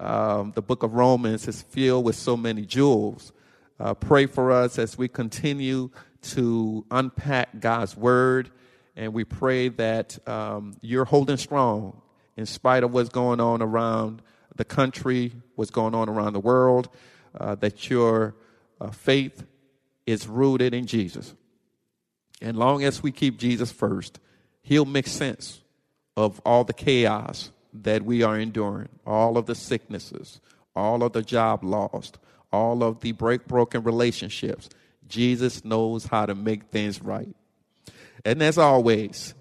Um, 0.00 0.50
the 0.56 0.62
book 0.62 0.82
of 0.82 0.94
Romans 0.94 1.46
is 1.46 1.62
filled 1.62 2.04
with 2.04 2.16
so 2.16 2.36
many 2.36 2.66
jewels. 2.66 3.32
Uh, 3.78 3.94
pray 3.94 4.26
for 4.26 4.50
us 4.50 4.80
as 4.80 4.98
we 4.98 5.06
continue 5.06 5.90
to 6.22 6.84
unpack 6.90 7.60
God's 7.60 7.96
word. 7.96 8.50
And 8.96 9.14
we 9.14 9.22
pray 9.22 9.68
that 9.68 10.18
um, 10.28 10.76
you're 10.80 11.04
holding 11.04 11.36
strong 11.36 12.02
in 12.36 12.46
spite 12.46 12.82
of 12.82 12.92
what's 12.92 13.10
going 13.10 13.38
on 13.38 13.62
around 13.62 14.22
the 14.56 14.64
country, 14.64 15.32
what's 15.54 15.70
going 15.70 15.94
on 15.94 16.08
around 16.08 16.32
the 16.32 16.40
world, 16.40 16.88
uh, 17.38 17.54
that 17.56 17.88
your 17.88 18.34
uh, 18.80 18.90
faith 18.90 19.46
is 20.04 20.26
rooted 20.26 20.74
in 20.74 20.86
Jesus. 20.86 21.34
And 22.42 22.56
long 22.56 22.82
as 22.82 23.02
we 23.02 23.12
keep 23.12 23.38
Jesus 23.38 23.70
first, 23.70 24.18
he'll 24.62 24.84
make 24.84 25.06
sense 25.06 25.62
of 26.16 26.40
all 26.44 26.64
the 26.64 26.72
chaos 26.72 27.52
that 27.72 28.02
we 28.02 28.22
are 28.22 28.38
enduring, 28.38 28.88
all 29.06 29.38
of 29.38 29.46
the 29.46 29.54
sicknesses, 29.54 30.40
all 30.74 31.02
of 31.02 31.12
the 31.12 31.22
job 31.22 31.62
lost, 31.62 32.18
all 32.52 32.82
of 32.82 33.00
the 33.00 33.12
break 33.12 33.46
broken 33.46 33.84
relationships. 33.84 34.68
Jesus 35.08 35.64
knows 35.64 36.04
how 36.06 36.26
to 36.26 36.34
make 36.34 36.64
things 36.64 37.00
right. 37.00 37.34
And 38.24 38.42
as 38.42 38.58
always, 38.58 39.34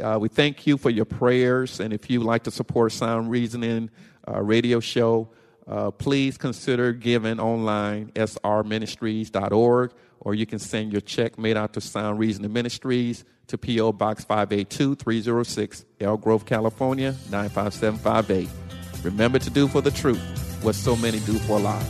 uh, 0.00 0.18
we 0.20 0.28
thank 0.28 0.66
you 0.66 0.76
for 0.76 0.90
your 0.90 1.04
prayers. 1.04 1.80
And 1.80 1.92
if 1.92 2.10
you'd 2.10 2.24
like 2.24 2.42
to 2.44 2.50
support 2.50 2.92
Sound 2.92 3.30
Reasoning 3.30 3.88
uh, 4.26 4.42
radio 4.42 4.80
show, 4.80 5.28
uh, 5.66 5.90
please 5.92 6.36
consider 6.36 6.92
giving 6.92 7.38
online, 7.38 8.10
srministries.org 8.12 9.92
or 10.20 10.34
you 10.34 10.46
can 10.46 10.58
send 10.58 10.92
your 10.92 11.00
check 11.00 11.38
made 11.38 11.56
out 11.56 11.72
to 11.74 11.80
Sound 11.80 12.18
Reasoning 12.18 12.52
Ministries 12.52 13.24
to 13.48 13.58
P.O. 13.58 13.92
Box 13.92 14.24
582 14.24 14.94
306, 14.96 15.84
Elk 16.00 16.20
Grove, 16.20 16.46
California 16.46 17.14
95758. 17.30 18.48
Remember 19.04 19.38
to 19.38 19.50
do 19.50 19.68
for 19.68 19.80
the 19.80 19.90
truth 19.90 20.20
what 20.62 20.74
so 20.74 20.96
many 20.96 21.20
do 21.20 21.34
for 21.38 21.58
a 21.58 21.60
lie. 21.60 21.86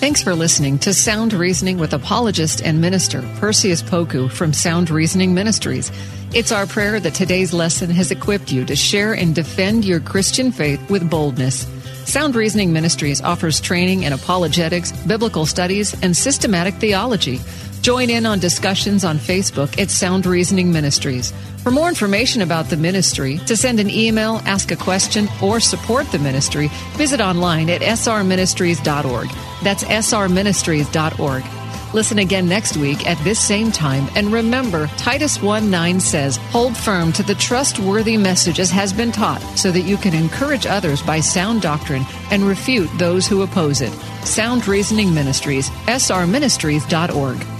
Thanks 0.00 0.22
for 0.22 0.34
listening 0.34 0.78
to 0.78 0.94
Sound 0.94 1.34
Reasoning 1.34 1.76
with 1.76 1.92
apologist 1.92 2.62
and 2.62 2.80
minister 2.80 3.20
Perseus 3.36 3.82
Poku 3.82 4.30
from 4.30 4.54
Sound 4.54 4.88
Reasoning 4.88 5.34
Ministries. 5.34 5.92
It's 6.32 6.52
our 6.52 6.66
prayer 6.66 6.98
that 7.00 7.12
today's 7.12 7.52
lesson 7.52 7.90
has 7.90 8.10
equipped 8.10 8.50
you 8.50 8.64
to 8.64 8.76
share 8.76 9.12
and 9.12 9.34
defend 9.34 9.84
your 9.84 10.00
Christian 10.00 10.52
faith 10.52 10.88
with 10.88 11.10
boldness. 11.10 11.66
Sound 12.10 12.34
Reasoning 12.34 12.72
Ministries 12.72 13.22
offers 13.22 13.60
training 13.60 14.02
in 14.02 14.12
apologetics, 14.12 14.90
biblical 15.06 15.46
studies, 15.46 15.94
and 16.02 16.16
systematic 16.16 16.74
theology. 16.74 17.38
Join 17.82 18.10
in 18.10 18.26
on 18.26 18.40
discussions 18.40 19.04
on 19.04 19.16
Facebook 19.16 19.78
at 19.78 19.90
Sound 19.90 20.26
Reasoning 20.26 20.72
Ministries. 20.72 21.32
For 21.62 21.70
more 21.70 21.88
information 21.88 22.42
about 22.42 22.68
the 22.68 22.76
ministry, 22.76 23.38
to 23.46 23.56
send 23.56 23.78
an 23.78 23.88
email, 23.88 24.42
ask 24.44 24.72
a 24.72 24.76
question, 24.76 25.28
or 25.40 25.60
support 25.60 26.10
the 26.10 26.18
ministry, 26.18 26.68
visit 26.94 27.20
online 27.20 27.70
at 27.70 27.80
srministries.org. 27.80 29.28
That's 29.62 29.84
srministries.org. 29.84 31.59
Listen 31.92 32.20
again 32.20 32.48
next 32.48 32.76
week 32.76 33.06
at 33.06 33.18
this 33.24 33.38
same 33.40 33.72
time. 33.72 34.08
And 34.14 34.32
remember, 34.32 34.86
Titus 34.96 35.42
1 35.42 35.70
9 35.70 36.00
says, 36.00 36.36
Hold 36.52 36.76
firm 36.76 37.12
to 37.14 37.22
the 37.22 37.34
trustworthy 37.34 38.16
message 38.16 38.60
as 38.60 38.70
has 38.70 38.92
been 38.92 39.12
taught, 39.12 39.40
so 39.56 39.70
that 39.72 39.82
you 39.82 39.96
can 39.96 40.14
encourage 40.14 40.66
others 40.66 41.02
by 41.02 41.20
sound 41.20 41.62
doctrine 41.62 42.04
and 42.30 42.44
refute 42.44 42.90
those 42.98 43.26
who 43.26 43.42
oppose 43.42 43.80
it. 43.80 43.92
Sound 44.24 44.68
Reasoning 44.68 45.12
Ministries, 45.12 45.70
srministries.org. 45.86 47.59